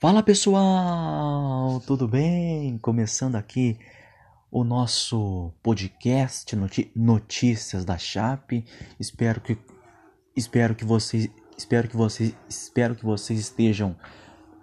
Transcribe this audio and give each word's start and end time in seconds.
Fala 0.00 0.22
pessoal, 0.22 1.80
tudo 1.80 2.06
bem? 2.06 2.78
Começando 2.78 3.34
aqui 3.34 3.76
o 4.48 4.62
nosso 4.62 5.52
podcast 5.60 6.54
Notícias 6.94 7.84
da 7.84 7.98
Chape. 7.98 8.64
Espero 9.00 9.40
que 9.40 9.58
espero 10.36 10.76
que 10.76 10.84
vocês 10.84 11.28
espero 11.56 11.88
que 11.88 11.96
vocês 11.96 12.32
espero 12.48 12.94
que 12.94 13.04
vocês 13.04 13.40
estejam 13.40 13.96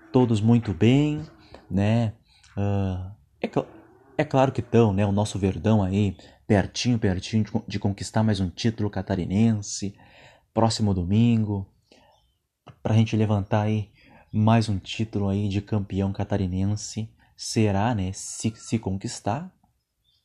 todos 0.10 0.40
muito 0.40 0.74
bem, 0.74 1.22
né? 1.70 2.14
Uh, 2.56 3.12
é, 3.42 3.52
é, 4.20 4.24
claro 4.24 4.54
que 4.54 4.62
estão, 4.62 4.94
né? 4.94 5.06
O 5.06 5.12
nosso 5.12 5.38
Verdão 5.38 5.84
aí 5.84 6.16
pertinho, 6.48 6.98
pertinho 6.98 7.44
de, 7.44 7.52
de 7.68 7.78
conquistar 7.78 8.24
mais 8.24 8.40
um 8.40 8.50
título 8.50 8.90
catarinense. 8.90 9.98
Próximo 10.54 10.94
domingo, 10.94 11.68
para 12.82 12.94
a 12.94 12.98
gente 12.98 13.18
levantar 13.18 13.64
aí 13.64 13.92
mais 14.38 14.68
um 14.68 14.78
título 14.78 15.30
aí 15.30 15.48
de 15.48 15.62
campeão 15.62 16.12
catarinense. 16.12 17.10
Será, 17.38 17.96
né, 17.96 18.12
se, 18.12 18.54
se 18.58 18.78
conquistar, 18.78 19.50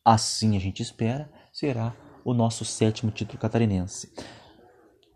assim 0.04 0.56
a 0.56 0.60
gente 0.60 0.82
espera, 0.82 1.30
será 1.52 1.94
o 2.24 2.34
nosso 2.34 2.64
sétimo 2.64 3.12
título 3.12 3.38
catarinense. 3.38 4.12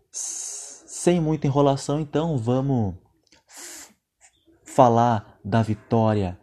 Sem 0.09 1.19
muita 1.19 1.45
enrolação, 1.45 1.99
então, 1.99 2.37
vamos 2.37 2.95
falar 4.63 5.39
da 5.43 5.61
vitória 5.61 6.39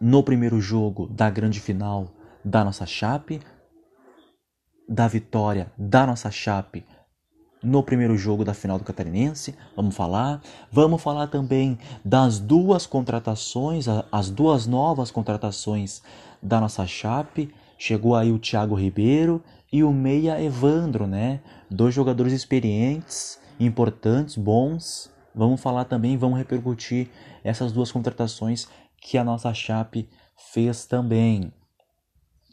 no 0.00 0.22
primeiro 0.22 0.60
jogo 0.60 1.08
da 1.08 1.28
grande 1.28 1.58
final 1.58 2.14
da 2.44 2.62
nossa 2.62 2.86
Chape, 2.86 3.40
da 4.88 5.08
vitória 5.08 5.72
da 5.76 6.06
nossa 6.06 6.30
Chape 6.30 6.86
no 7.62 7.82
primeiro 7.82 8.16
jogo 8.16 8.44
da 8.44 8.54
final 8.54 8.78
do 8.78 8.84
Catarinense. 8.84 9.54
Vamos 9.76 9.94
falar. 9.94 10.40
Vamos 10.70 11.02
falar 11.02 11.28
também 11.28 11.78
das 12.04 12.38
duas 12.38 12.86
contratações, 12.86 13.86
as 14.10 14.30
duas 14.30 14.66
novas 14.66 15.10
contratações 15.10 16.02
da 16.42 16.60
nossa 16.60 16.86
Chape. 16.86 17.54
Chegou 17.78 18.14
aí 18.14 18.32
o 18.32 18.38
Thiago 18.38 18.74
Ribeiro 18.74 19.42
e 19.72 19.82
o 19.82 19.92
Meia 19.92 20.42
Evandro, 20.42 21.06
né? 21.06 21.40
Dois 21.70 21.94
jogadores 21.94 22.32
experientes, 22.32 23.38
importantes, 23.58 24.36
bons. 24.36 25.10
Vamos 25.34 25.60
falar 25.60 25.84
também, 25.84 26.16
vamos 26.16 26.38
repercutir 26.38 27.08
essas 27.42 27.72
duas 27.72 27.90
contratações 27.90 28.68
que 29.00 29.16
a 29.16 29.24
nossa 29.24 29.52
Chape 29.54 30.08
fez 30.52 30.84
também. 30.84 31.52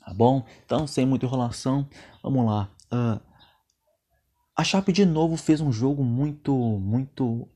Tá 0.06 0.14
bom? 0.14 0.44
Então, 0.66 0.88
sem 0.88 1.06
muita 1.06 1.26
enrolação, 1.26 1.88
vamos 2.24 2.46
lá. 2.46 2.70
Uh, 2.92 3.20
a 4.60 4.64
Chape 4.66 4.92
de 4.92 5.06
novo 5.06 5.38
fez 5.38 5.62
um 5.62 5.72
jogo 5.72 6.04
muito, 6.04 6.54
muito, 6.54 7.48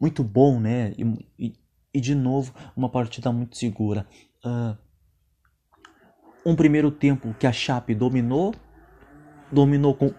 muito 0.00 0.24
bom, 0.24 0.58
né? 0.58 0.92
E, 0.98 1.28
e, 1.38 1.52
e 1.94 2.00
de 2.00 2.16
novo 2.16 2.52
uma 2.76 2.88
partida 2.88 3.30
muito 3.30 3.56
segura. 3.56 4.04
Uh, 4.44 4.76
um 6.44 6.56
primeiro 6.56 6.90
tempo 6.90 7.32
que 7.38 7.46
a 7.46 7.52
Chape 7.52 7.94
dominou, 7.94 8.52
dominou 9.52 9.94
com, 9.94 10.12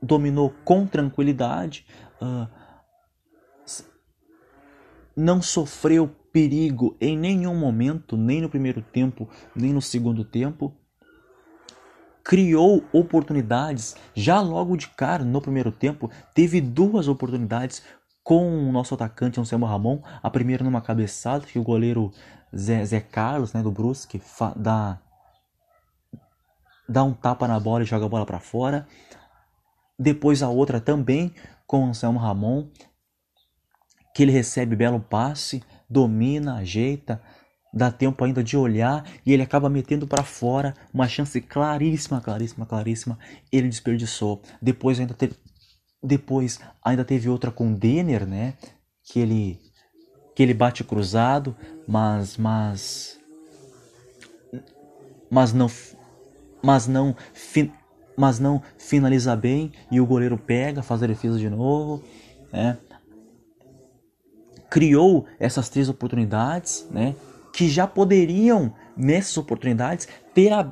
dominou 0.00 0.54
com 0.64 0.86
tranquilidade, 0.86 1.84
uh, 2.22 2.48
não 5.16 5.42
sofreu 5.42 6.06
perigo 6.32 6.96
em 7.00 7.18
nenhum 7.18 7.58
momento, 7.58 8.16
nem 8.16 8.40
no 8.40 8.48
primeiro 8.48 8.82
tempo, 8.82 9.28
nem 9.52 9.72
no 9.72 9.82
segundo 9.82 10.24
tempo 10.24 10.72
criou 12.26 12.82
oportunidades 12.92 13.94
já 14.12 14.40
logo 14.40 14.76
de 14.76 14.88
cara 14.88 15.24
no 15.24 15.40
primeiro 15.40 15.70
tempo. 15.70 16.10
Teve 16.34 16.60
duas 16.60 17.06
oportunidades 17.06 17.84
com 18.24 18.68
o 18.68 18.72
nosso 18.72 18.94
atacante 18.94 19.38
Anselmo 19.38 19.64
Ramon. 19.64 20.02
A 20.20 20.28
primeira 20.28 20.64
numa 20.64 20.80
cabeçada 20.80 21.46
que 21.46 21.56
o 21.56 21.62
goleiro 21.62 22.12
Zé, 22.54 22.84
Zé 22.84 23.00
Carlos, 23.00 23.52
né, 23.52 23.62
do 23.62 23.70
Brusque, 23.70 24.20
dá, 24.56 24.98
dá 26.88 27.04
um 27.04 27.14
tapa 27.14 27.46
na 27.46 27.60
bola 27.60 27.84
e 27.84 27.86
joga 27.86 28.06
a 28.06 28.08
bola 28.08 28.26
para 28.26 28.40
fora. 28.40 28.88
Depois 29.96 30.42
a 30.42 30.48
outra 30.48 30.80
também 30.80 31.32
com 31.64 31.84
o 31.84 31.86
Anselmo 31.86 32.18
Ramon, 32.18 32.66
que 34.12 34.24
ele 34.24 34.32
recebe 34.32 34.74
belo 34.74 34.98
passe, 34.98 35.62
domina, 35.88 36.56
ajeita, 36.56 37.22
dá 37.72 37.90
tempo 37.90 38.24
ainda 38.24 38.42
de 38.42 38.56
olhar 38.56 39.04
e 39.24 39.32
ele 39.32 39.42
acaba 39.42 39.68
metendo 39.68 40.06
para 40.06 40.22
fora 40.22 40.74
uma 40.92 41.08
chance 41.08 41.40
claríssima, 41.40 42.20
claríssima, 42.20 42.66
claríssima. 42.66 43.18
Ele 43.52 43.68
desperdiçou. 43.68 44.40
Depois 44.60 44.98
ainda 44.98 45.14
teve, 45.14 45.34
depois 46.02 46.60
ainda 46.82 47.04
teve 47.04 47.28
outra 47.28 47.50
com 47.50 47.72
Denner, 47.72 48.26
né? 48.26 48.54
Que 49.04 49.20
ele 49.20 49.60
que 50.34 50.42
ele 50.42 50.54
bate 50.54 50.84
cruzado, 50.84 51.56
mas 51.86 52.36
mas 52.36 53.18
mas 55.30 55.52
não 55.52 55.70
mas 56.62 56.86
não 56.86 57.16
mas 58.16 58.38
não 58.38 58.62
finaliza 58.78 59.36
bem 59.36 59.72
e 59.90 60.00
o 60.00 60.06
goleiro 60.06 60.38
pega, 60.38 60.82
faz 60.82 61.02
a 61.02 61.06
defesa 61.06 61.38
de 61.38 61.50
novo, 61.50 62.02
né? 62.52 62.78
Criou 64.70 65.26
essas 65.38 65.68
três 65.68 65.88
oportunidades, 65.88 66.86
né? 66.90 67.14
Que 67.56 67.70
já 67.70 67.86
poderiam, 67.86 68.74
nessas 68.94 69.38
oportunidades, 69.38 70.06
ter, 70.34 70.52
a, 70.52 70.70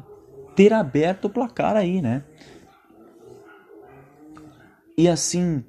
ter 0.54 0.70
aberto 0.70 1.24
o 1.24 1.30
placar 1.30 1.76
aí, 1.76 2.02
né? 2.02 2.22
E 4.94 5.08
assim, 5.08 5.64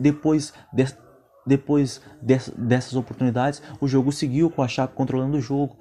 depois, 0.00 0.52
de, 0.72 0.84
depois 1.46 2.02
de, 2.20 2.38
dessas 2.58 2.96
oportunidades, 2.96 3.62
o 3.80 3.86
jogo 3.86 4.10
seguiu 4.10 4.50
com 4.50 4.64
a 4.64 4.66
Chape 4.66 4.96
controlando 4.96 5.36
o 5.36 5.40
jogo, 5.40 5.76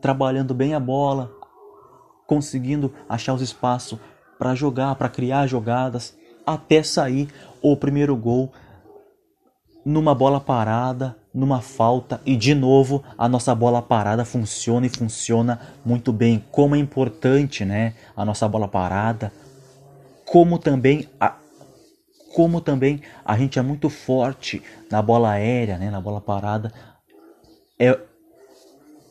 trabalhando 0.00 0.54
bem 0.54 0.72
a 0.72 0.78
bola, 0.78 1.32
conseguindo 2.28 2.94
achar 3.08 3.34
os 3.34 3.42
espaços 3.42 3.98
para 4.38 4.54
jogar, 4.54 4.94
para 4.94 5.08
criar 5.08 5.48
jogadas, 5.48 6.16
até 6.46 6.80
sair 6.84 7.28
o 7.60 7.76
primeiro 7.76 8.16
gol 8.16 8.52
numa 9.84 10.14
bola 10.14 10.40
parada, 10.40 11.23
numa 11.34 11.60
falta 11.60 12.20
e 12.24 12.36
de 12.36 12.54
novo 12.54 13.02
a 13.18 13.28
nossa 13.28 13.52
bola 13.54 13.82
parada 13.82 14.24
funciona 14.24 14.86
e 14.86 14.88
funciona 14.88 15.60
muito 15.84 16.12
bem. 16.12 16.44
Como 16.52 16.76
é 16.76 16.78
importante, 16.78 17.64
né, 17.64 17.94
a 18.16 18.24
nossa 18.24 18.46
bola 18.46 18.68
parada, 18.68 19.32
como 20.24 20.58
também 20.58 21.08
a 21.18 21.36
como 22.34 22.60
também 22.60 23.00
a 23.24 23.38
gente 23.38 23.60
é 23.60 23.62
muito 23.62 23.88
forte 23.88 24.60
na 24.90 25.00
bola 25.00 25.30
aérea, 25.30 25.78
né, 25.78 25.90
na 25.90 26.00
bola 26.00 26.20
parada. 26.20 26.72
É 27.78 27.98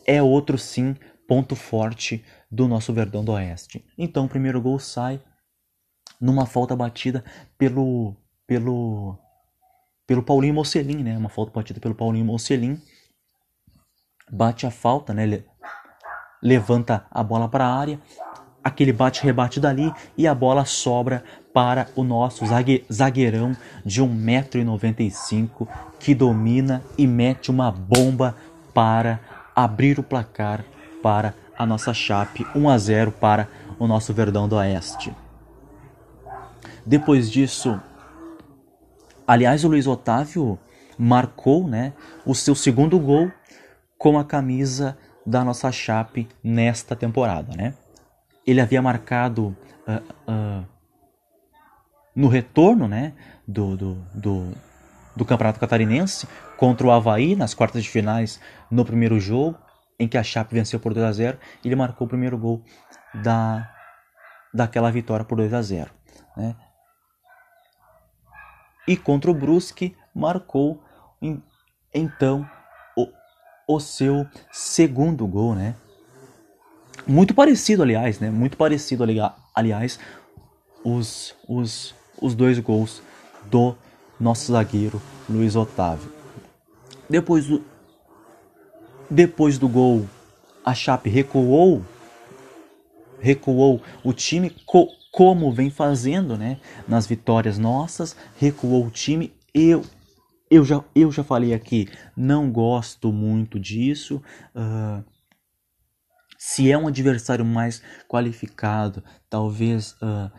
é 0.05 0.22
outro 0.22 0.57
sim 0.57 0.95
ponto 1.28 1.55
forte 1.55 2.23
do 2.51 2.67
nosso 2.67 2.94
Verdão 2.94 3.23
do 3.23 3.31
Oeste. 3.31 3.84
Então, 3.97 4.25
o 4.25 4.29
primeiro 4.29 4.61
gol 4.61 4.78
sai 4.78 5.22
numa 6.19 6.45
falta 6.45 6.75
batida 6.75 7.23
pelo 7.57 8.16
pelo 8.45 9.17
pelo 10.06 10.24
Paulinho 10.24 10.53
Mocelin, 10.53 11.03
né? 11.03 11.18
Uma 11.18 11.30
falta 11.30 11.52
batida 11.52 11.80
pelo 11.80 11.96
Paulinho 11.96 12.25
Mocelin. 12.25 12.81
Bate 14.31 14.66
a 14.66 14.72
falta, 14.72 15.14
né? 15.14 15.44
Levanta 16.41 17.06
a 17.12 17.24
bola 17.24 17.47
para 17.47 17.66
a 17.66 17.74
área. 17.74 18.00
Aquele 18.64 18.94
bate-rebate 18.94 19.59
dali 19.59 19.91
e 20.18 20.25
a 20.28 20.34
bola 20.34 20.64
sobra 20.66 21.24
para 21.53 21.88
o 21.96 22.03
nosso 22.03 22.46
zagueirão 22.91 23.56
de 23.86 24.02
1,95m 24.02 25.68
que 26.00 26.16
domina 26.16 26.81
e 26.97 27.06
mete 27.06 27.52
uma 27.52 27.72
bomba 27.72 28.35
para 28.74 29.20
abrir 29.56 30.00
o 30.00 30.03
placar 30.03 30.66
para 31.02 31.35
a 31.58 31.66
nossa 31.66 31.94
Chape 31.94 32.47
1 32.56 32.70
a 32.70 32.78
0 32.78 33.12
para 33.12 33.47
o 33.78 33.85
nosso 33.85 34.14
Verdão 34.14 34.47
do 34.47 34.56
Oeste. 34.56 35.14
Depois 36.85 37.30
disso, 37.30 37.80
Aliás, 39.25 39.63
o 39.63 39.67
Luiz 39.67 39.88
Otávio 39.88 40.59
marcou 40.97 41.67
né, 41.67 41.93
o 42.25 42.35
seu 42.35 42.55
segundo 42.55 42.99
gol 42.99 43.31
com 43.97 44.20
a 44.20 44.25
camisa 44.25 44.97
da 45.25 45.43
nossa 45.43 45.72
Chape 45.72 46.28
nesta 46.43 46.96
temporada. 46.96 47.55
Né? 47.55 47.73
Ele 48.46 48.59
havia 48.59 48.81
marcado 48.81 49.55
uh, 49.87 50.31
uh, 50.31 50.66
no 52.16 52.28
retorno 52.28 52.87
né, 52.87 53.14
do, 53.47 53.78
do, 53.78 53.96
do, 54.14 54.52
do, 55.16 55.26
Campeonato 55.26 55.59
Catarinense 55.59 56.28
contra 56.58 56.85
o 56.85 56.91
Havaí 56.91 57.35
nas 57.35 57.53
quartas 57.53 57.84
de 57.84 57.90
finais 57.90 58.40
no 58.69 58.84
primeiro 58.84 59.19
jogo, 59.19 59.58
em 59.97 60.08
que 60.08 60.17
a 60.17 60.23
Chape 60.23 60.53
venceu 60.53 60.79
por 60.79 60.93
2 60.93 61.05
a 61.05 61.11
0 61.11 61.37
ele 61.64 61.76
marcou 61.76 62.05
o 62.05 62.09
primeiro 62.09 62.37
gol 62.37 62.61
da, 63.23 63.69
daquela 64.53 64.91
vitória 64.91 65.23
por 65.23 65.37
2 65.37 65.53
a 65.53 65.61
0 65.61 65.90
né? 66.35 66.55
E 68.88 68.97
contra 68.97 69.32
o 69.32 69.34
Brusque 69.34 69.96
marcou 70.14 70.82
então 71.94 72.47
o, 72.97 73.08
o 73.68 73.80
seu 73.80 74.26
segundo 74.52 75.26
gol, 75.28 75.56
né? 75.56 75.76
Muito 77.08 77.34
parecido, 77.34 77.84
aliás, 77.84 78.20
né? 78.20 78.30
Muito 78.30 78.58
parecido, 78.58 79.03
aliás, 79.56 80.00
os, 80.84 81.35
os, 81.47 81.96
os 82.22 82.35
dois 82.35 82.59
gols 82.59 83.02
do 83.46 83.76
nosso 84.20 84.52
zagueiro 84.52 85.02
Luiz 85.29 85.56
Otávio. 85.56 86.12
Depois 87.09 87.47
do, 87.47 87.64
depois 89.09 89.58
do 89.58 89.68
gol, 89.68 90.08
a 90.66 90.74
Chape 90.74 91.09
recuou, 91.09 91.84
recuou 93.20 93.82
o 94.03 94.14
time 94.14 94.50
co, 94.66 94.88
como 95.14 95.52
vem 95.52 95.70
fazendo, 95.70 96.36
né? 96.36 96.58
Nas 96.88 97.06
vitórias 97.06 97.60
nossas, 97.60 98.16
recuou 98.36 98.88
o 98.88 98.90
time. 98.90 99.32
Eu 99.54 99.84
eu 100.50 100.66
já, 100.66 100.84
eu 100.94 101.12
já 101.12 101.24
falei 101.24 101.54
aqui, 101.54 101.88
não 102.16 102.52
gosto 102.52 103.12
muito 103.12 103.60
disso. 103.60 104.22
Uh, 104.56 105.04
se 106.38 106.72
é 106.72 106.78
um 106.78 106.88
adversário 106.88 107.46
mais 107.46 107.82
qualificado, 108.08 109.04
talvez 109.30 109.94
uh, 109.94 110.32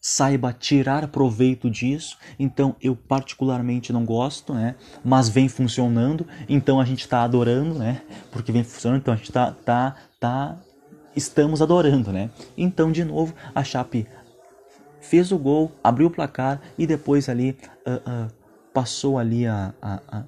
saiba 0.00 0.52
tirar 0.52 1.08
proveito 1.08 1.70
disso. 1.70 2.18
Então 2.38 2.74
eu 2.80 2.96
particularmente 2.96 3.92
não 3.92 4.04
gosto, 4.04 4.54
né? 4.54 4.76
Mas 5.04 5.28
vem 5.28 5.48
funcionando, 5.48 6.26
então 6.48 6.80
a 6.80 6.84
gente 6.84 7.00
está 7.00 7.22
adorando, 7.22 7.78
né? 7.78 8.02
Porque 8.30 8.50
vem 8.50 8.64
funcionando, 8.64 9.00
então 9.00 9.14
a 9.14 9.16
gente 9.16 9.32
tá, 9.32 9.52
tá, 9.52 9.96
tá, 10.18 10.58
estamos 11.16 11.62
adorando, 11.62 12.12
né? 12.12 12.30
Então 12.56 12.92
de 12.92 13.02
novo 13.04 13.34
a 13.54 13.64
Chape 13.64 14.06
fez 15.00 15.32
o 15.32 15.38
gol, 15.38 15.72
abriu 15.82 16.08
o 16.08 16.10
placar 16.10 16.60
e 16.76 16.86
depois 16.86 17.28
ali 17.28 17.56
uh, 17.86 18.26
uh, 18.26 18.32
passou 18.72 19.18
ali 19.18 19.46
a, 19.46 19.72
a, 19.80 20.00
a, 20.08 20.24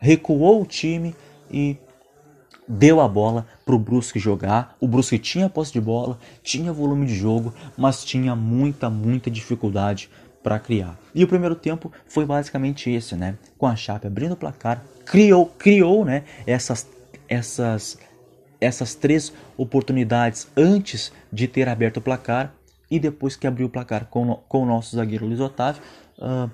recuou 0.00 0.62
o 0.62 0.66
time 0.66 1.14
e 1.50 1.76
deu 2.68 3.00
a 3.00 3.08
bola 3.08 3.46
para 3.64 3.74
o 3.74 3.78
Brusque 3.78 4.18
jogar. 4.18 4.76
O 4.80 4.86
Brusque 4.86 5.18
tinha 5.18 5.48
posse 5.48 5.72
de 5.72 5.80
bola, 5.80 6.18
tinha 6.42 6.72
volume 6.72 7.06
de 7.06 7.14
jogo, 7.14 7.52
mas 7.76 8.04
tinha 8.04 8.36
muita, 8.36 8.90
muita 8.90 9.30
dificuldade 9.30 10.10
para 10.42 10.58
criar. 10.58 10.98
E 11.14 11.24
o 11.24 11.28
primeiro 11.28 11.54
tempo 11.54 11.90
foi 12.06 12.24
basicamente 12.24 12.90
esse, 12.90 13.16
né? 13.16 13.36
Com 13.56 13.66
a 13.66 13.74
Chape 13.74 14.06
abrindo 14.06 14.32
o 14.32 14.36
placar, 14.36 14.84
criou, 15.04 15.46
criou, 15.46 16.04
né? 16.04 16.24
Essas, 16.46 16.88
essas, 17.28 17.98
essas 18.60 18.94
três 18.94 19.32
oportunidades 19.56 20.48
antes 20.56 21.12
de 21.32 21.46
ter 21.46 21.68
aberto 21.68 21.98
o 21.98 22.00
placar 22.00 22.52
e 22.90 22.98
depois 22.98 23.36
que 23.36 23.46
abriu 23.46 23.66
o 23.66 23.70
placar 23.70 24.06
com, 24.06 24.34
com 24.48 24.62
o 24.62 24.66
nosso 24.66 24.96
zagueiro 24.96 25.26
Luiz 25.26 25.40
Otávio, 25.40 25.82
uh, 26.18 26.50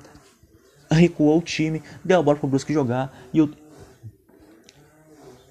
recuou 0.91 1.39
o 1.39 1.43
time, 1.43 1.83
deu 2.05 2.19
a 2.19 2.23
bola 2.23 2.37
para 2.37 2.47
o 2.47 2.51
Brusque 2.51 2.73
jogar 2.73 3.17
e 3.33 3.41
o... 3.41 3.51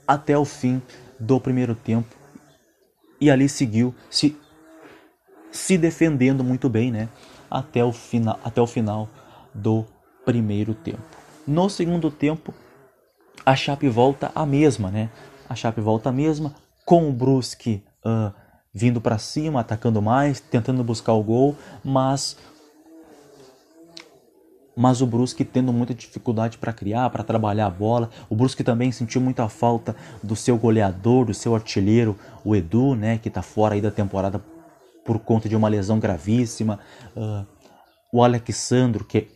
até 0.07 0.37
o 0.37 0.45
fim 0.45 0.81
do 1.19 1.39
primeiro 1.39 1.73
tempo 1.73 2.23
e 3.19 3.31
ali 3.31 3.47
seguiu 3.47 3.95
se 4.09 4.37
se 5.49 5.77
defendendo 5.77 6.43
muito 6.43 6.67
bem, 6.67 6.91
né? 6.91 7.07
Até 7.49 7.85
o 7.85 7.93
final, 7.93 8.39
até 8.43 8.59
o 8.59 8.65
final 8.65 9.07
do 9.53 9.85
primeiro 10.25 10.73
tempo. 10.73 11.03
No 11.47 11.69
segundo 11.69 12.09
tempo, 12.09 12.53
a 13.45 13.55
Chape 13.55 13.87
volta 13.87 14.31
a 14.33 14.45
mesma, 14.45 14.89
né? 14.89 15.09
A 15.53 15.55
Chape 15.55 15.79
volta 15.79 16.09
a 16.09 16.11
mesma 16.11 16.55
com 16.83 17.07
o 17.07 17.13
Brusque 17.13 17.83
uh, 18.03 18.33
vindo 18.73 18.99
para 18.99 19.19
cima, 19.19 19.59
atacando 19.59 20.01
mais, 20.01 20.39
tentando 20.39 20.83
buscar 20.83 21.13
o 21.13 21.23
gol, 21.23 21.55
mas 21.83 22.35
mas 24.75 24.99
o 24.99 25.05
Brusque 25.05 25.45
tendo 25.45 25.71
muita 25.71 25.93
dificuldade 25.93 26.57
para 26.57 26.73
criar, 26.73 27.07
para 27.11 27.23
trabalhar 27.23 27.67
a 27.67 27.69
bola. 27.69 28.09
O 28.27 28.35
Brusque 28.35 28.63
também 28.63 28.91
sentiu 28.91 29.21
muita 29.21 29.47
falta 29.47 29.95
do 30.23 30.35
seu 30.35 30.57
goleador, 30.57 31.25
do 31.25 31.33
seu 31.35 31.53
artilheiro, 31.53 32.17
o 32.43 32.55
Edu, 32.55 32.95
né, 32.95 33.19
que 33.19 33.27
está 33.27 33.43
fora 33.43 33.75
aí 33.75 33.81
da 33.81 33.91
temporada 33.91 34.43
por 35.05 35.19
conta 35.19 35.47
de 35.47 35.55
uma 35.55 35.67
lesão 35.67 35.99
gravíssima. 35.99 36.79
Uh, 37.15 37.45
o 38.11 38.23
Alexandro, 38.23 39.05
que, 39.05 39.27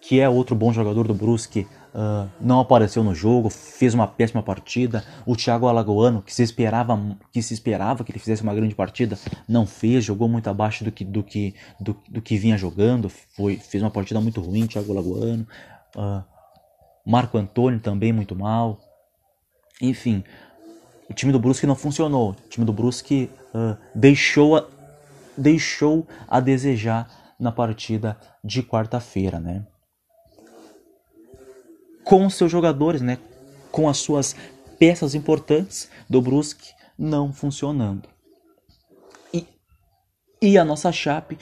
que 0.00 0.18
é 0.18 0.26
outro 0.26 0.56
bom 0.56 0.72
jogador 0.72 1.06
do 1.06 1.12
Brusque, 1.12 1.66
uh, 1.94 2.28
não 2.40 2.60
apareceu 2.60 3.04
no 3.04 3.14
jogo, 3.14 3.48
fez 3.48 3.94
uma 3.94 4.06
péssima 4.06 4.42
partida. 4.42 5.04
O 5.24 5.36
Thiago 5.36 5.68
Alagoano, 5.68 6.20
que 6.20 6.34
se 6.34 6.42
esperava 6.42 6.98
que 7.32 7.40
se 7.40 7.54
esperava 7.54 8.04
que 8.04 8.10
ele 8.10 8.18
fizesse 8.18 8.42
uma 8.42 8.54
grande 8.54 8.74
partida, 8.74 9.18
não 9.48 9.66
fez, 9.66 10.04
jogou 10.04 10.28
muito 10.28 10.48
abaixo 10.50 10.84
do 10.84 10.90
que 10.90 11.04
do 11.04 11.22
que 11.22 11.54
do, 11.80 11.96
do 12.08 12.20
que 12.20 12.36
vinha 12.36 12.58
jogando, 12.58 13.08
foi 13.08 13.56
fez 13.56 13.82
uma 13.82 13.90
partida 13.90 14.20
muito 14.20 14.40
ruim, 14.40 14.66
Thiago 14.66 14.92
Alagoano. 14.92 15.46
Uh, 15.96 16.22
Marco 17.06 17.38
Antônio 17.38 17.80
também 17.80 18.12
muito 18.12 18.34
mal. 18.34 18.80
Enfim, 19.80 20.24
o 21.08 21.12
time 21.12 21.32
do 21.32 21.38
Brusque 21.38 21.66
não 21.66 21.76
funcionou. 21.76 22.30
O 22.30 22.48
time 22.48 22.64
do 22.64 22.72
Brusque 22.72 23.30
uh, 23.54 23.76
deixou 23.94 24.56
a, 24.56 24.66
deixou 25.36 26.06
a 26.26 26.40
desejar 26.40 27.08
na 27.38 27.52
partida 27.52 28.16
de 28.42 28.62
quarta-feira, 28.62 29.38
né? 29.38 29.66
Com 32.04 32.28
seus 32.28 32.50
jogadores, 32.50 33.00
né, 33.00 33.18
com 33.72 33.88
as 33.88 33.98
suas 33.98 34.36
peças 34.78 35.14
importantes 35.14 35.88
do 36.08 36.20
Brusque 36.20 36.72
não 36.98 37.32
funcionando. 37.32 38.08
E, 39.32 39.46
e 40.40 40.58
a 40.58 40.64
nossa 40.64 40.92
Chape 40.92 41.38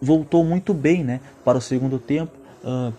voltou 0.00 0.44
muito 0.44 0.74
bem 0.74 1.04
né, 1.04 1.20
para 1.44 1.58
o 1.58 1.62
segundo 1.62 1.98
tempo, 1.98 2.32
uh, 2.62 2.92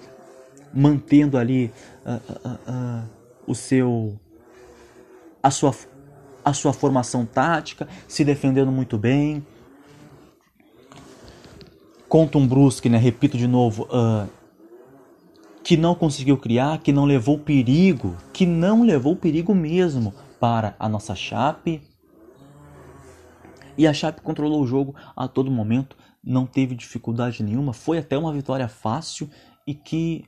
mantendo 0.74 1.38
ali 1.38 1.72
uh, 2.06 2.50
uh, 2.50 3.10
o 3.46 3.56
seu 3.56 4.20
a 5.42 5.50
sua, 5.50 5.74
a 6.44 6.54
sua 6.54 6.74
formação 6.74 7.26
tática, 7.26 7.88
se 8.08 8.24
defendendo 8.26 8.72
muito 8.72 8.98
bem. 8.98 9.46
Contra 12.08 12.40
um 12.40 12.48
Brusque, 12.48 12.90
né, 12.90 12.98
repito 12.98 13.38
de 13.38 13.48
novo, 13.48 13.84
uh, 13.84 14.28
que 15.70 15.78
não 15.78 15.94
conseguiu 15.94 16.36
criar, 16.36 16.80
que 16.80 16.92
não 16.92 17.06
levou 17.06 17.38
perigo, 17.38 18.18
que 18.34 18.44
não 18.44 18.82
levou 18.82 19.16
perigo 19.16 19.54
mesmo 19.54 20.12
para 20.40 20.76
a 20.80 20.90
nossa 20.90 21.14
Chape. 21.14 21.80
E 23.78 23.86
a 23.86 23.94
Chape 23.94 24.20
controlou 24.22 24.64
o 24.64 24.66
jogo 24.66 24.96
a 25.16 25.28
todo 25.28 25.52
momento, 25.52 25.96
não 26.24 26.48
teve 26.48 26.74
dificuldade 26.74 27.44
nenhuma, 27.44 27.72
foi 27.72 28.00
até 28.00 28.18
uma 28.18 28.34
vitória 28.34 28.68
fácil 28.68 29.30
e 29.68 29.76
que 29.76 30.26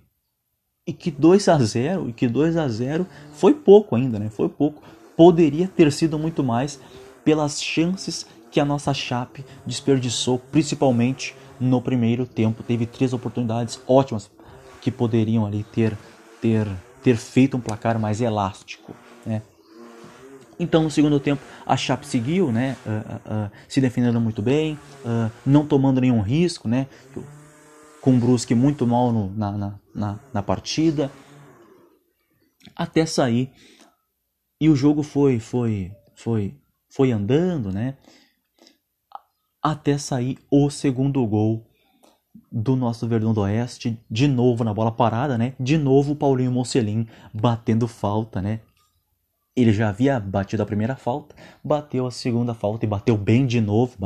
e 0.86 0.94
que 0.94 1.10
2 1.10 1.50
a 1.50 1.58
0, 1.58 2.10
e 2.10 2.14
que 2.14 2.28
2 2.28 2.56
a 2.56 2.68
0 2.68 3.08
foi 3.34 3.56
pouco 3.56 3.96
ainda, 3.96 4.20
né? 4.20 4.30
Foi 4.30 4.48
pouco. 4.48 4.84
Poderia 5.18 5.68
ter 5.68 5.92
sido 5.92 6.20
muito 6.20 6.44
mais 6.44 6.80
pelas 7.26 7.60
chances 7.60 8.28
que 8.52 8.60
a 8.60 8.66
nossa 8.66 8.94
Chape 8.94 9.44
desperdiçou, 9.66 10.38
principalmente 10.38 11.34
no 11.60 11.82
primeiro 11.82 12.28
tempo. 12.28 12.62
Teve 12.62 12.86
três 12.86 13.12
oportunidades 13.12 13.82
ótimas 13.88 14.30
que 14.82 14.92
poderiam 14.92 15.46
ali 15.46 15.64
ter, 15.64 15.96
ter, 16.42 16.68
ter 17.04 17.16
feito 17.16 17.56
um 17.56 17.62
placar 17.62 18.00
mais 18.00 18.20
elástico. 18.20 18.96
Né? 19.26 19.42
Então, 20.60 20.84
no 20.84 20.92
segundo 20.92 21.20
tempo, 21.20 21.42
a 21.66 21.78
Chape 21.78 22.06
seguiu, 22.06 22.52
né, 22.52 22.78
uh, 22.86 23.48
uh, 23.48 23.52
se 23.68 23.82
defendendo 23.82 24.22
muito 24.22 24.44
bem, 24.44 24.78
não 25.44 25.66
tomando 25.66 26.00
nenhum 26.00 26.22
risco, 26.22 26.68
né, 26.68 26.88
com 28.00 28.16
o 28.16 28.20
Brusque 28.20 28.54
muito 28.54 28.86
mal 28.86 29.12
no, 29.12 29.32
na, 29.32 29.52
na, 29.52 29.80
na, 29.94 30.20
na, 30.32 30.44
partida, 30.44 31.12
até 32.76 33.08
sair. 33.08 33.52
E 34.60 34.70
o 34.70 34.76
jogo 34.76 35.02
foi, 35.02 35.40
foi, 35.40 35.92
foi, 36.16 36.56
foi 36.92 37.12
andando, 37.12 37.72
né, 37.72 37.98
até 39.64 39.98
sair 39.98 40.38
o 40.52 40.70
segundo 40.70 41.26
gol 41.26 41.71
do 42.52 42.76
nosso 42.76 43.08
Verdão 43.08 43.34
do 43.34 43.42
Oeste, 43.42 43.98
de 44.10 44.28
novo 44.28 44.64
na 44.64 44.74
bola 44.74 44.92
parada, 44.92 45.38
né? 45.38 45.54
De 45.60 45.78
novo 45.78 46.12
o 46.12 46.16
Paulinho 46.16 46.52
Mocelin 46.52 47.08
batendo 47.34 47.88
falta, 47.88 48.42
né? 48.42 48.60
Ele 49.56 49.72
já 49.72 49.90
havia 49.90 50.20
batido 50.20 50.62
a 50.62 50.66
primeira 50.66 50.96
falta, 50.96 51.36
bateu 51.64 52.06
a 52.06 52.12
segunda 52.12 52.54
falta 52.54 52.86
e 52.86 52.90
bateu 52.90 53.18
bem 53.18 53.46
de 53.46 53.62
novo, 53.62 53.98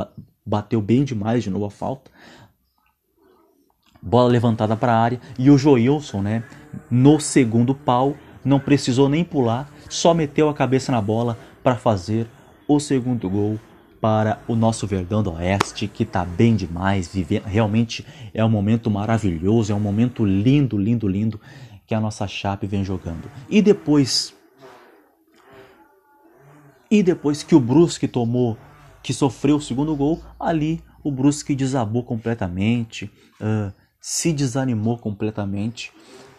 bateu 0.46 0.82
bem 0.82 1.04
demais 1.04 1.44
de 1.44 1.50
novo 1.50 1.66
a 1.66 1.72
falta. 1.72 2.12
Bola 4.02 4.30
levantada 4.30 4.76
para 4.78 4.94
a 4.94 5.00
área 5.00 5.20
e 5.40 5.50
o 5.50 5.58
Joilson, 5.58 6.22
né? 6.22 6.44
No 6.90 7.20
segundo 7.20 7.74
pau, 7.74 8.16
não 8.44 8.60
precisou 8.60 9.10
nem 9.10 9.24
pular, 9.24 9.72
só 9.90 10.14
meteu 10.14 10.50
a 10.50 10.54
cabeça 10.54 10.92
na 10.92 11.02
bola 11.02 11.38
para 11.64 11.76
fazer 11.76 12.28
o 12.68 12.80
segundo 12.80 13.28
gol 13.28 13.60
para 14.06 14.40
o 14.48 14.56
nosso 14.56 14.86
Verdão 14.86 15.24
do 15.24 15.34
Oeste, 15.34 15.88
que 15.88 16.04
está 16.04 16.24
bem 16.24 16.56
demais, 16.56 17.12
viver, 17.12 17.42
realmente 17.42 18.06
é 18.36 18.46
um 18.46 18.50
momento 18.50 18.92
maravilhoso, 18.92 19.72
é 19.72 19.76
um 19.76 19.80
momento 19.80 20.24
lindo, 20.24 20.78
lindo, 20.78 21.08
lindo 21.08 21.42
que 21.88 21.96
a 21.96 22.00
nossa 22.00 22.28
Chape 22.28 22.68
vem 22.68 22.84
jogando. 22.84 23.28
E 23.50 23.64
depois 23.64 24.32
e 26.92 27.02
depois 27.02 27.42
que 27.42 27.56
o 27.56 27.60
Brusque 27.60 28.08
tomou, 28.08 28.56
que 29.02 29.12
sofreu 29.12 29.56
o 29.56 29.62
segundo 29.62 29.96
gol, 29.96 30.22
ali 30.40 30.84
o 31.04 31.12
Brusque 31.12 31.56
desabou 31.56 32.04
completamente, 32.04 33.06
uh, 33.42 33.74
se 34.00 34.32
desanimou 34.32 35.00
completamente. 35.00 35.92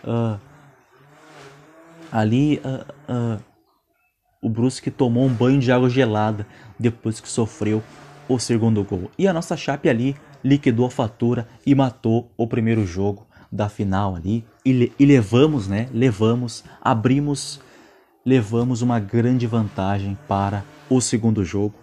Uh, 0.04 0.38
ali 2.12 2.58
uh, 2.58 3.42
o 4.40 4.48
Brusque 4.48 4.92
tomou 4.92 5.24
um 5.24 5.34
banho 5.34 5.58
de 5.58 5.72
água 5.72 5.90
gelada 5.90 6.46
depois 6.78 7.20
que 7.20 7.28
sofreu 7.28 7.82
o 8.28 8.38
segundo 8.38 8.82
gol. 8.84 9.10
E 9.18 9.26
a 9.26 9.32
nossa 9.32 9.56
Chape 9.56 9.88
ali 9.88 10.16
liquidou 10.42 10.86
a 10.86 10.90
fatura 10.90 11.48
e 11.64 11.74
matou 11.74 12.30
o 12.36 12.46
primeiro 12.46 12.86
jogo 12.86 13.26
da 13.50 13.68
final 13.68 14.16
ali 14.16 14.44
e, 14.64 14.92
e 14.98 15.06
levamos, 15.06 15.68
né? 15.68 15.88
Levamos, 15.92 16.64
abrimos, 16.80 17.60
levamos 18.24 18.82
uma 18.82 18.98
grande 18.98 19.46
vantagem 19.46 20.18
para 20.28 20.64
o 20.90 21.00
segundo 21.00 21.44
jogo, 21.44 21.74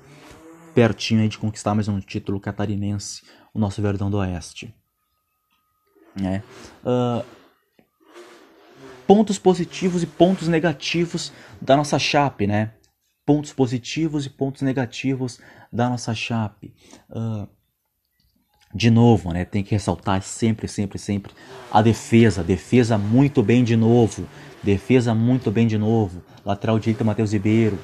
pertinho 0.74 1.28
de 1.28 1.38
conquistar 1.38 1.74
mais 1.74 1.88
um 1.88 2.00
título 2.00 2.40
catarinense, 2.40 3.24
o 3.54 3.60
nosso 3.60 3.82
Verdão 3.82 4.10
do 4.10 4.18
Oeste. 4.18 4.74
Né? 6.16 6.44
Uh, 6.84 7.26
pontos 9.08 9.40
positivos 9.40 10.04
e 10.04 10.08
pontos 10.08 10.48
negativos 10.48 11.32
da 11.62 11.76
nossa 11.76 11.98
chape, 11.98 12.48
né? 12.48 12.72
Pontos 13.26 13.54
positivos 13.54 14.26
e 14.26 14.30
pontos 14.30 14.62
negativos 14.62 15.40
da 15.72 15.90
nossa 15.90 16.14
chape. 16.14 16.74
Uh, 17.10 17.48
de 18.74 18.90
novo, 18.90 19.32
né? 19.32 19.46
Tem 19.46 19.64
que 19.64 19.72
ressaltar 19.72 20.22
sempre, 20.22 20.68
sempre, 20.68 20.98
sempre 20.98 21.32
a 21.72 21.82
defesa. 21.82 22.44
Defesa 22.44 22.98
muito 22.98 23.44
bem 23.44 23.64
de 23.64 23.76
novo. 23.76 24.28
Defesa 24.64 25.14
muito 25.14 25.52
bem 25.52 25.68
de 25.68 25.78
novo. 25.78 26.24
Lateral 26.44 26.80
direito 26.80 27.06
Matheus 27.06 27.32
Ribeiro. 27.34 27.78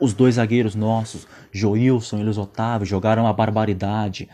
Os 0.00 0.12
dois 0.12 0.34
zagueiros 0.34 0.74
nossos, 0.74 1.28
Joilson 1.52 2.18
e 2.18 2.24
Luiz 2.24 2.36
Otávio, 2.36 2.84
jogaram 2.84 3.22
uma 3.22 3.32
barbaridade. 3.32 4.28